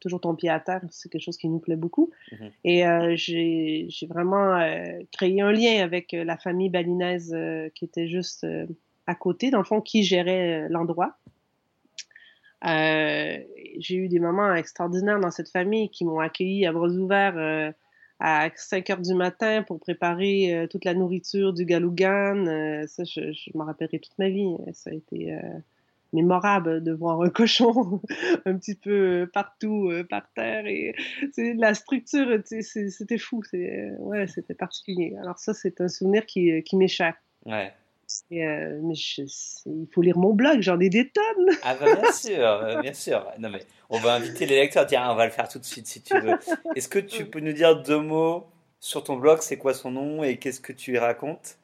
[0.00, 0.82] toujours ton pied à terre.
[0.90, 2.10] C'est quelque chose qui nous plaît beaucoup.
[2.32, 2.50] Mm-hmm.
[2.64, 4.58] Et j'ai vraiment
[5.12, 7.36] créé un lien avec la famille balinaise
[7.74, 8.46] qui était juste
[9.06, 11.16] à côté, dans le fond, qui gérait l'endroit.
[12.64, 13.38] Euh,
[13.78, 17.70] j'ai eu des moments extraordinaires dans cette famille qui m'ont accueilli à bras ouverts euh,
[18.18, 22.46] à 5 heures du matin pour préparer euh, toute la nourriture du galougan.
[22.86, 24.56] ça, je, m'en rappellerai toute ma vie.
[24.72, 25.36] Ça a été
[26.12, 28.00] mémorable de voir un cochon
[28.46, 30.94] un petit peu partout par terre et
[31.36, 37.16] la structure c'était fou ouais c'était particulier alors ça c'est un souvenir qui, m'échappe
[38.32, 41.56] euh, mais il faut lire mon blog, j'en ai des tonnes.
[41.62, 43.26] Ah bah bien sûr, euh, bien sûr.
[43.38, 44.86] Non mais on va inviter les lecteurs.
[44.86, 46.38] Tiens, on va le faire tout de suite si tu veux.
[46.74, 48.46] Est-ce que tu peux nous dire deux mots
[48.80, 49.38] sur ton blog?
[49.40, 51.58] C'est quoi son nom et qu'est-ce que tu y racontes?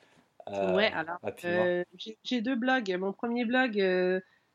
[0.48, 1.18] Euh, Ouais, alors
[2.24, 2.96] j'ai deux blogs.
[2.98, 3.80] Mon premier blog,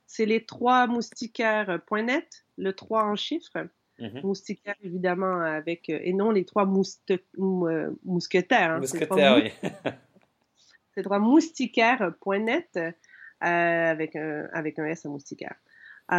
[0.06, 3.68] c'est les trois moustiquaires.net, le 3 en chiffres.
[4.00, 7.22] Mm Moustiquaire, évidemment, avec, et non les trois mousquetaires.
[7.42, 9.52] Hein, mousquetaires, oui.
[10.98, 12.89] c'est droit moustiquaire.net euh,
[13.41, 15.54] avec, un, avec un S à moustiquaire.
[16.12, 16.16] Euh,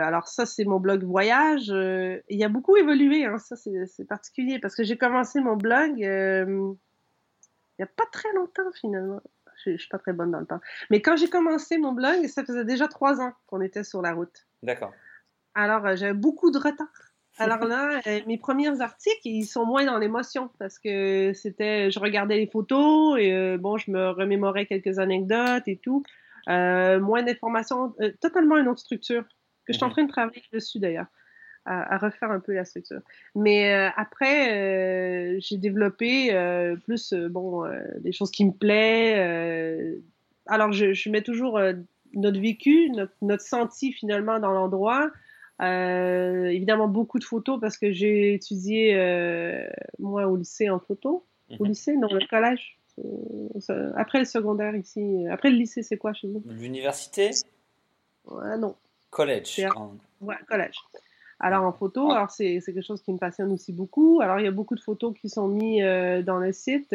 [0.00, 1.70] alors ça, c'est mon blog voyage.
[1.70, 5.94] Euh, il a beaucoup évolué, hein, ça c'est particulier, parce que j'ai commencé mon blog
[5.98, 6.76] il
[7.78, 9.20] n'y a pas très longtemps finalement.
[9.64, 10.60] Je, ne suis pas très bonne dans le temps.
[10.90, 14.12] Mais quand j'ai commencé mon blog, ça faisait déjà trois ans qu'on était sur la
[14.12, 14.46] route.
[14.62, 14.92] D'accord.
[15.54, 17.11] Alors j'avais beaucoup de retard.
[17.38, 21.98] Alors là, euh, mes premiers articles, ils sont moins dans l'émotion parce que c'était, je
[21.98, 26.02] regardais les photos et euh, bon, je me remémorais quelques anecdotes et tout.
[26.48, 29.22] Euh, moins d'informations, totalement une autre structure
[29.66, 29.92] que je suis en mhm.
[29.92, 31.06] train de travailler dessus d'ailleurs,
[31.64, 33.00] à, refaire un peu la structure.
[33.34, 36.32] Mais après, j'ai développé
[36.84, 37.64] plus, bon,
[38.00, 40.02] des choses qui me plaisent.
[40.46, 41.60] alors, je, je, mets toujours
[42.14, 45.10] notre vécu, notre, notre senti finalement dans l'endroit.
[45.60, 51.24] Euh, évidemment, beaucoup de photos parce que j'ai étudié, euh, moi, au lycée en photo.
[51.58, 51.68] Au mhm.
[51.68, 52.78] lycée, non, le collège.
[52.98, 55.26] Euh, après le secondaire ici.
[55.30, 56.42] Après le lycée, c'est quoi chez vous?
[56.46, 57.30] L'université?
[58.24, 58.74] Ouais, non.
[59.10, 59.66] Collège.
[60.20, 60.76] Ouais, collège.
[61.38, 64.20] Alors en photo, alors c'est quelque chose qui me passionne aussi beaucoup.
[64.22, 65.82] Alors il y a beaucoup de photos qui sont mises
[66.24, 66.94] dans le site.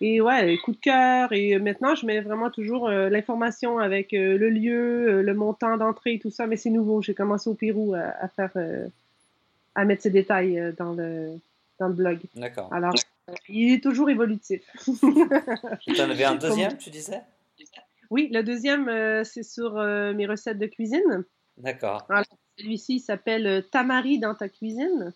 [0.00, 1.32] Et ouais, coup de cœur.
[1.32, 5.76] Et maintenant, je mets vraiment toujours euh, l'information avec euh, le lieu, euh, le montant
[5.76, 6.46] d'entrée, tout ça.
[6.46, 7.02] Mais c'est nouveau.
[7.02, 8.52] J'ai commencé au Pérou à, faire,
[9.74, 11.38] à mettre ces détails dans le,
[11.78, 12.20] dans le blog.
[12.34, 12.72] D'accord.
[12.72, 12.94] Alors,
[13.48, 14.62] il est toujours évolutif.
[14.84, 17.22] tu en avais un deuxième, tu disais?
[18.10, 21.24] Oui, le deuxième, c'est sur mes recettes de cuisine.
[21.58, 22.06] D'accord.
[22.58, 25.12] Celui-ci s'appelle Tamari dans ta cuisine.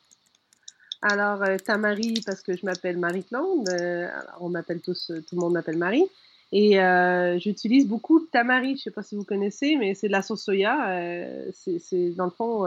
[1.02, 3.68] Alors, euh, Tamari, parce que je m'appelle Marie-Claude.
[3.70, 4.08] Euh,
[4.40, 6.06] on m'appelle tous, euh, tout le monde m'appelle Marie.
[6.52, 8.76] Et euh, j'utilise beaucoup tamari.
[8.76, 10.90] Je sais pas si vous connaissez, mais c'est de la sauce soya.
[10.90, 12.66] Euh, c'est dans le fond,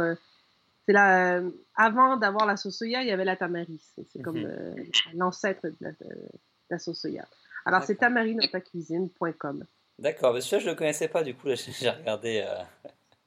[0.85, 1.41] c'est là.
[1.75, 3.81] avant d'avoir la sauce soya, il y avait la tamari.
[3.95, 4.75] C'est comme mhm.
[5.15, 5.93] l'ancêtre de,
[6.69, 7.25] la sauce soya.
[7.65, 7.97] Alors c'est
[8.71, 9.65] cuisine.com.
[9.99, 11.21] D'accord, mais celui-là je le connaissais pas.
[11.21, 11.49] Du coup,
[11.81, 12.45] j'ai regardé.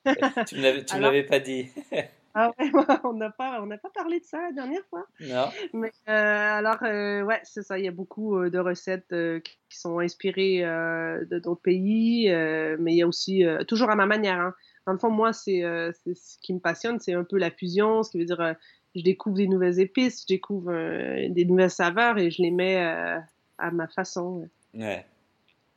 [0.47, 1.69] tu ne l'avais pas dit.
[2.39, 2.71] Ah ouais,
[3.05, 5.07] on n'a pas, on n'a pas parlé de ça la dernière fois.
[5.21, 5.49] Non.
[5.73, 7.79] Mais euh, alors, euh, ouais, c'est ça.
[7.79, 12.29] Il y a beaucoup euh, de recettes qui sont inspirées de d'autres pays,
[12.79, 14.39] mais il y a aussi toujours à ma manière.
[14.39, 14.55] Hein.
[14.87, 18.11] Dans le fond, moi, c'est ce qui me passionne, c'est un peu la fusion, ce
[18.11, 18.55] qui veut dire
[18.95, 20.73] je découvre des nouvelles épices, je découvre
[21.29, 24.47] des nouvelles saveurs et je les mets à ma façon.
[24.75, 25.07] Ouais.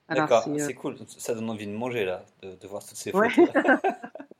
[0.09, 0.97] D'accord, c'est cool.
[1.07, 3.37] Ça donne envie de manger là, de, de voir toutes ces photos.
[3.37, 3.45] ouais,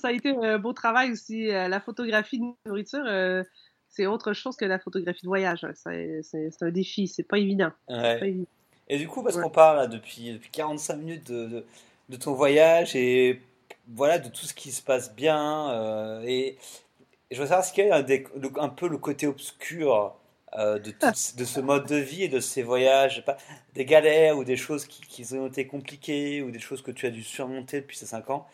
[0.00, 1.50] ça, a été un beau travail aussi.
[1.50, 3.42] Euh, la photographie de nourriture, euh,
[3.88, 5.66] c'est autre chose que la photographie de voyage.
[5.74, 7.70] C'est un défi, c'est pas évident.
[8.88, 11.64] Et du coup, parce qu'on parle depuis, depuis 45 minutes de,
[12.10, 13.40] de, ton voyage et
[13.88, 15.70] voilà, de tout ce qui se passe bien.
[15.70, 16.58] Euh, et,
[17.30, 20.14] je veux savoir ce qu'il y a un, un, peu le côté obscur
[20.56, 23.38] de, de ce mode de vie et de ces voyages, pas,
[23.74, 27.06] des galères ou des choses qui, qui, ont été compliquées ou des choses que tu
[27.06, 28.46] as dû surmonter depuis ces 5 ans.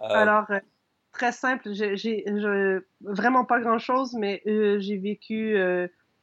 [0.00, 0.60] Euh, Alors, euh,
[1.12, 2.24] très simple, j'ai
[3.00, 5.56] vraiment pas grand-chose, mais euh, j'ai vécu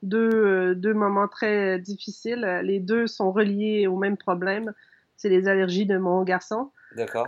[0.02, 2.62] deux, deux moments très difficiles.
[2.64, 4.74] Les deux sont reliés au même problème.
[5.18, 6.72] C'est les allergies de mon garçon.
[6.96, 7.28] D'accord.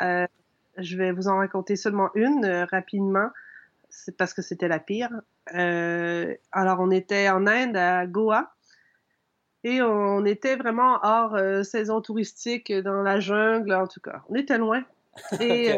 [0.77, 3.29] je vais vous en raconter seulement une rapidement.
[3.89, 5.09] C'est parce que c'était la pire.
[5.47, 8.51] alors, on était en Inde, à Goa.
[9.63, 14.21] Et on était vraiment hors saison touristique, dans la jungle, en tout cas.
[14.29, 14.83] On était loin.
[15.39, 15.73] Et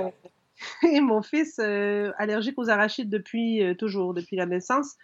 [0.91, 4.95] Et mon fils, euh, allergique aux arachides depuis euh, toujours, depuis la naissance,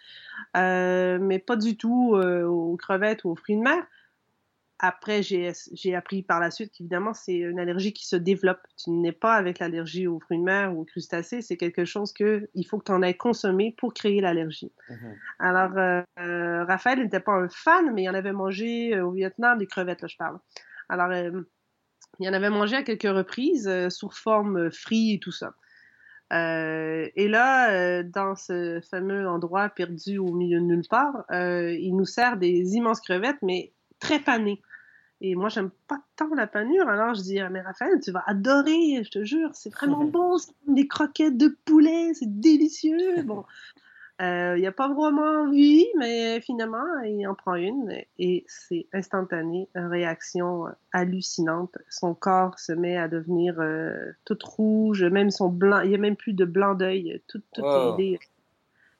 [0.56, 3.84] euh, mais pas du tout aux crevettes ou aux fruits de mer.
[4.80, 8.60] Après, j'ai appris par la suite qu'évidemment, c'est une allergie qui se développe.
[8.76, 12.12] Tu n'es pas avec l'allergie aux fruits de mer ou aux crustacés, c'est quelque chose
[12.12, 14.72] que il faut que tu en aies consommé pour créer l'allergie.
[14.90, 15.14] Mhm.
[15.38, 16.04] Alors,
[16.66, 20.08] Raphaël n'était pas un fan, mais il en avait mangé au Vietnam, des crevettes, là,
[20.08, 20.38] je parle.
[20.88, 21.08] Alors,
[22.20, 25.54] il en avait mangé à quelques reprises euh, sous forme euh, frite et tout ça.
[26.32, 32.06] Euh, et là, dans ce fameux endroit perdu au milieu de nulle part, il nous
[32.06, 34.60] sert des immenses crevettes, mais très panées.
[35.20, 36.88] Et moi, j'aime pas tant la panure.
[36.88, 40.38] Alors, je dis à mais Raphaël, tu vas adorer, je te jure, c'est vraiment bon.
[40.38, 43.22] C'est des croquettes de poulet, c'est délicieux.
[43.22, 43.44] Bon,
[44.22, 49.68] euh, n'y a pas vraiment envie, mais finalement, il en prend une et c'est instantané,
[49.74, 51.76] une réaction hallucinante.
[51.88, 55.98] Son corps se met à devenir euh, tout rouge, même son blanc, il n'y a
[55.98, 58.20] même plus de blanc d'œil, toute, l'idée.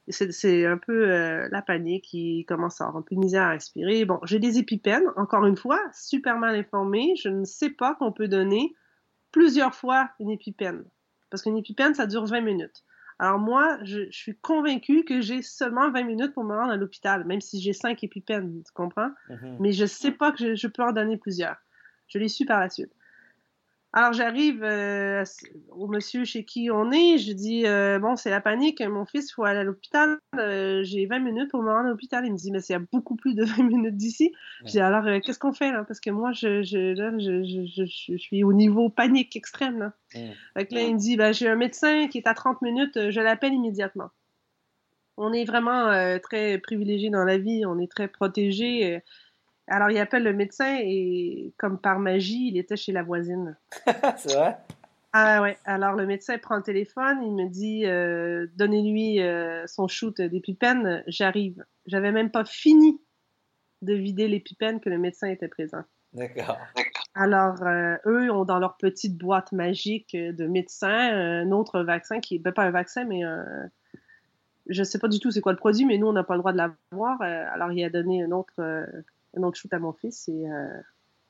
[0.08, 3.50] C'est un peu euh, la panique qui commence à avoir un peu de misère à
[3.50, 4.04] respirer.
[4.04, 7.14] Bon, j'ai des épipènes, encore une fois, super mal informée.
[7.16, 8.74] Je ne sais pas qu'on peut donner
[9.30, 10.84] plusieurs fois une épipène.
[11.30, 12.84] Parce qu'une épipène, ça dure 20 minutes.
[13.18, 17.24] Alors moi, je, suis convaincue que j'ai seulement 20 minutes pour me rendre à l'hôpital,
[17.24, 19.10] même si j'ai 5 épipènes, tu comprends?
[19.28, 19.56] Mm-hmm.
[19.60, 21.56] Mais je sais pas que je, peux en donner plusieurs.
[22.08, 22.92] Je l'ai su par la suite.
[23.96, 25.24] Alors j'arrive euh,
[25.70, 29.32] au monsieur chez qui on est, je dis euh, bon c'est la panique, mon fils
[29.32, 32.26] faut aller à l'hôpital, euh, j'ai 20 minutes pour me rendre à l'hôpital.
[32.26, 34.32] Il me dit mais c'est beaucoup plus de 20 minutes d'ici.
[34.64, 35.84] Je dis alors qu'est-ce qu'on fait là?
[35.84, 39.92] Parce que moi je je, je, je, suis au niveau panique extrême là.
[40.56, 43.52] là il me dit ben, j'ai un médecin qui est à 30 minutes, je l'appelle
[43.52, 44.10] immédiatement.
[45.16, 49.04] on est vraiment très privilégié dans la vie, on est très protégé.
[49.66, 53.56] Alors, il appelle le médecin et, comme par magie, il était chez la voisine.
[54.16, 54.58] c'est vrai?
[55.12, 55.56] Ah ouais.
[55.64, 57.84] Alors, le médecin prend le téléphone, il me dit
[58.56, 59.20] Donnez-lui
[59.66, 61.64] son shoot d'épipène, j'arrive.
[61.86, 63.00] J'avais même pas fini
[63.82, 65.84] de vider l'épipène que le médecin était présent.
[66.14, 66.58] D'accord.
[67.14, 72.38] Alors, euh, eux ont dans leur petite boîte magique de médecins un autre vaccin qui,
[72.38, 73.44] ben pas un vaccin, mais un,
[74.68, 76.40] je sais pas du tout c'est quoi le produit, mais nous on n'a pas le
[76.40, 77.20] droit de l'avoir.
[77.20, 78.86] Euh, alors, il a donné un autre, euh,
[79.42, 80.44] autre shoot à mon fils et,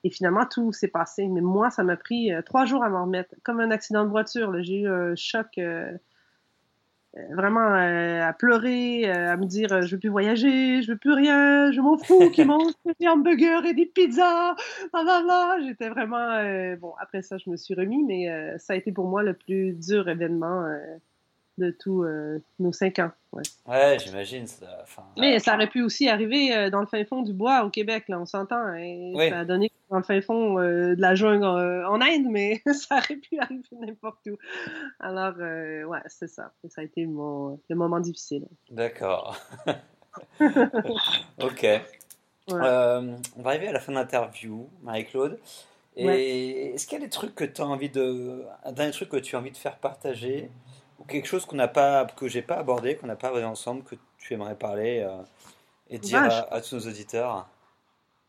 [0.03, 1.27] et finalement tout s'est passé.
[1.27, 4.53] Mais moi, ça m'a pris trois jours à m'en remettre, comme un accident de voiture.
[4.63, 5.59] J'ai eu un choc
[7.31, 10.97] vraiment euh, à pleurer, euh, à me dire euh, je veux plus voyager, je veux
[10.97, 14.55] plus rien, je m'en fous qu'ils mangent des hamburgers et des pizzas,
[15.63, 16.27] J'étais vraiment
[16.79, 16.93] bon.
[16.99, 18.27] Après ça, je me suis remis, mais
[18.57, 20.65] ça a été pour moi le plus dur événement
[21.57, 23.11] de tous euh, nos cinq ans.
[23.31, 24.45] Ouais, ouais j'imagine.
[25.17, 28.05] Mais ça aurait pu aussi arriver euh, dans le fin fond du bois au Québec,
[28.07, 28.73] là, on s'entend.
[28.75, 32.61] Et Ça a donné dans le fin fond euh, de la jungle en Inde, mais
[32.73, 34.37] ça aurait pu arriver n'importe où.
[34.99, 36.51] Alors, ouais, c'est ça.
[36.69, 38.45] Ça a été mon, le moment difficile.
[38.69, 39.39] D'accord.
[40.39, 41.67] ok.
[42.49, 45.39] on va arriver à la fin de l'interview, Marie-Claude.
[45.97, 48.43] Et est-ce qu'il y a des trucs que tu as envie de.
[48.65, 50.49] Un dernier truc que tu as envie de faire partager?
[51.07, 53.95] Quelque chose qu'on n'a pas, que j'ai pas abordé, qu'on n'a pas abordé ensemble, que
[54.17, 55.21] tu aimerais parler euh,
[55.89, 57.47] et dire à, tous nos auditeurs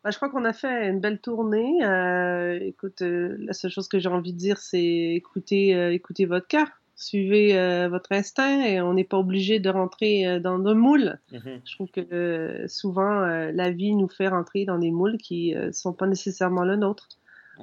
[0.05, 1.85] bah, Je crois qu'on a fait une belle tournée.
[1.85, 6.47] Euh, écoute, euh, la seule chose que j'ai envie de dire, c'est écoutez, écoutez votre
[6.47, 11.19] cœur, suivez votre instinct et on n'est pas obligé de rentrer dans un moule.
[11.33, 11.61] Mm-hmm.
[11.65, 15.93] Je trouve que souvent, la vie nous fait rentrer dans des moules qui ne sont
[15.93, 17.09] pas nécessairement le nôtre.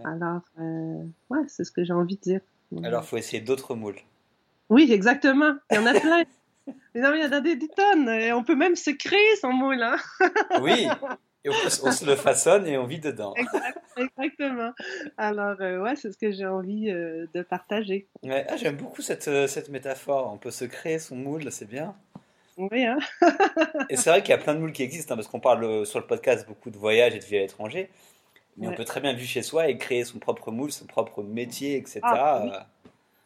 [0.05, 2.41] Alors, ouais, c'est ce que j'ai envie de dire.
[2.83, 3.99] Alors, il faut essayer d'autres moules.
[4.73, 5.53] Oui, exactement.
[5.69, 6.23] Il y en a plein.
[6.95, 8.09] Mais non, il y en a des, tonnes.
[8.09, 9.83] Et on peut même se créer son moule.
[9.83, 9.97] Hein.
[10.61, 10.87] oui,
[11.45, 13.35] et on, se le façonne et on vit dedans.
[13.97, 14.71] exactement.
[15.17, 18.07] Alors, euh, ouais, c'est ce que j'ai envie euh, de partager.
[18.23, 20.31] Ouais, ah, J'aime beaucoup cette, euh, cette métaphore.
[20.33, 21.95] On peut se créer son moule, c'est bien.
[22.57, 22.97] Oui, hein.
[23.91, 25.85] et c'est vrai qu'il y a plein de moules qui existent, hein, parce qu'on parle
[25.85, 27.91] sur le podcast beaucoup de voyages et de vie à l'étranger.
[28.57, 31.21] Mais on peut très bien vivre chez soi et créer son propre moule, son propre
[31.21, 31.99] métier, etc.
[32.03, 32.67] Ah,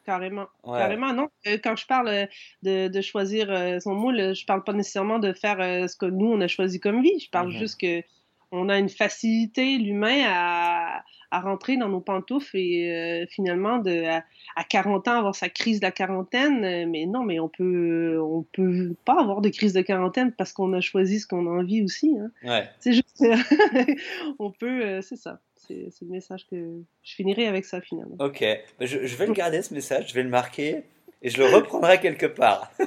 [0.07, 0.47] carrément.
[0.63, 1.27] Carrément, non.
[1.47, 2.25] Euh, quand je parle euh,
[2.63, 6.27] de, de choisir euh, son moule, je parle pas nécessairement de faire ce que nous,
[6.27, 7.19] on a choisi comme vie.
[7.19, 7.59] Je parle mm-hmm.
[7.59, 8.01] juste que
[8.53, 14.05] on a une facilité, l'humain, à, à, rentrer dans nos pantoufles et finalement, de,
[14.55, 16.89] à, 40 ans, avoir sa crise de la quarantaine.
[16.89, 20.71] Mais non, mais on peut, on peut pas avoir de crise de quarantaine parce qu'on
[20.71, 22.15] a choisi ce qu'on a envie aussi.
[22.17, 22.31] Hein.
[22.41, 22.69] Ouais.
[22.79, 23.21] C'est juste,
[24.39, 28.15] on peut, c'est ça c'est le message que je finirai avec ça finalement.
[28.19, 28.43] Ok,
[28.79, 30.83] bah, je, je, vais le garder ce message, je vais le marquer
[31.21, 32.71] et je le reprendrai quelque part.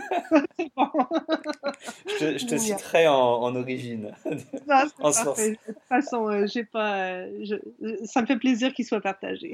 [2.06, 4.12] je te, je te citerai en, en origine.
[5.00, 5.40] en source.
[5.40, 7.56] De toute façon, euh, j'ai pas, euh, je,
[8.06, 9.52] ça me fait plaisir qu'il soit partagé.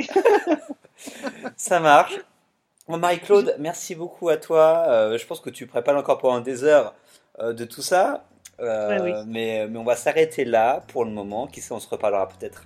[1.57, 2.19] ça marche.
[2.89, 4.85] Marie-Claude, merci beaucoup à toi.
[4.87, 6.95] Euh, je pense que tu prépares encore pendant des heures
[7.43, 8.25] de tout ça.
[8.61, 11.47] mais, mais on va s'arrêter là pour le moment.
[11.47, 12.65] Qui sait, on se reparlera peut-être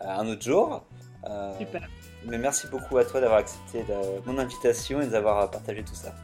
[0.00, 0.84] un autre jour.
[1.28, 1.82] Euh, Super.
[2.26, 3.84] Mais merci beaucoup à toi d'avoir accepté
[4.26, 6.14] mon invitation et d'avoir partagé tout ça.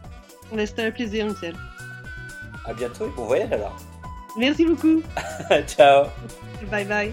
[0.67, 1.55] C'était un plaisir, Michel.
[2.67, 3.77] À bientôt et bon voyage alors.
[4.39, 5.03] Merci beaucoup.
[5.67, 6.07] Ciao.
[6.71, 7.13] Bye bye.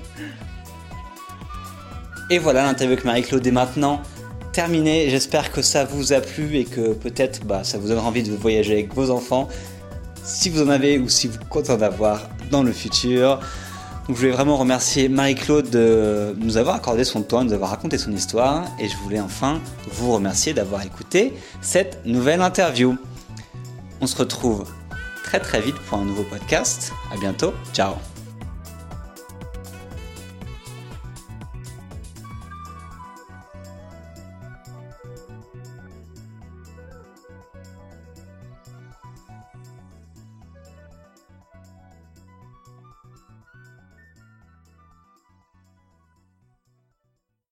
[2.30, 4.02] Et voilà, l'interview avec Marie-Claude est maintenant
[4.54, 5.10] terminée.
[5.10, 8.34] J'espère que ça vous a plu et que peut-être bah, ça vous donnera envie de
[8.34, 9.48] voyager avec vos enfants.
[10.24, 13.40] Si vous en avez ou si vous comptez en avoir dans le futur.
[14.10, 17.98] Je voulais vraiment remercier Marie-Claude de nous avoir accordé son temps, de nous avoir raconté
[17.98, 18.66] son histoire.
[18.80, 22.98] Et je voulais enfin vous remercier d'avoir écouté cette nouvelle interview.
[24.02, 24.66] On se retrouve
[25.24, 26.92] très très vite pour un nouveau podcast.
[27.14, 27.54] À bientôt.
[27.74, 27.94] Ciao.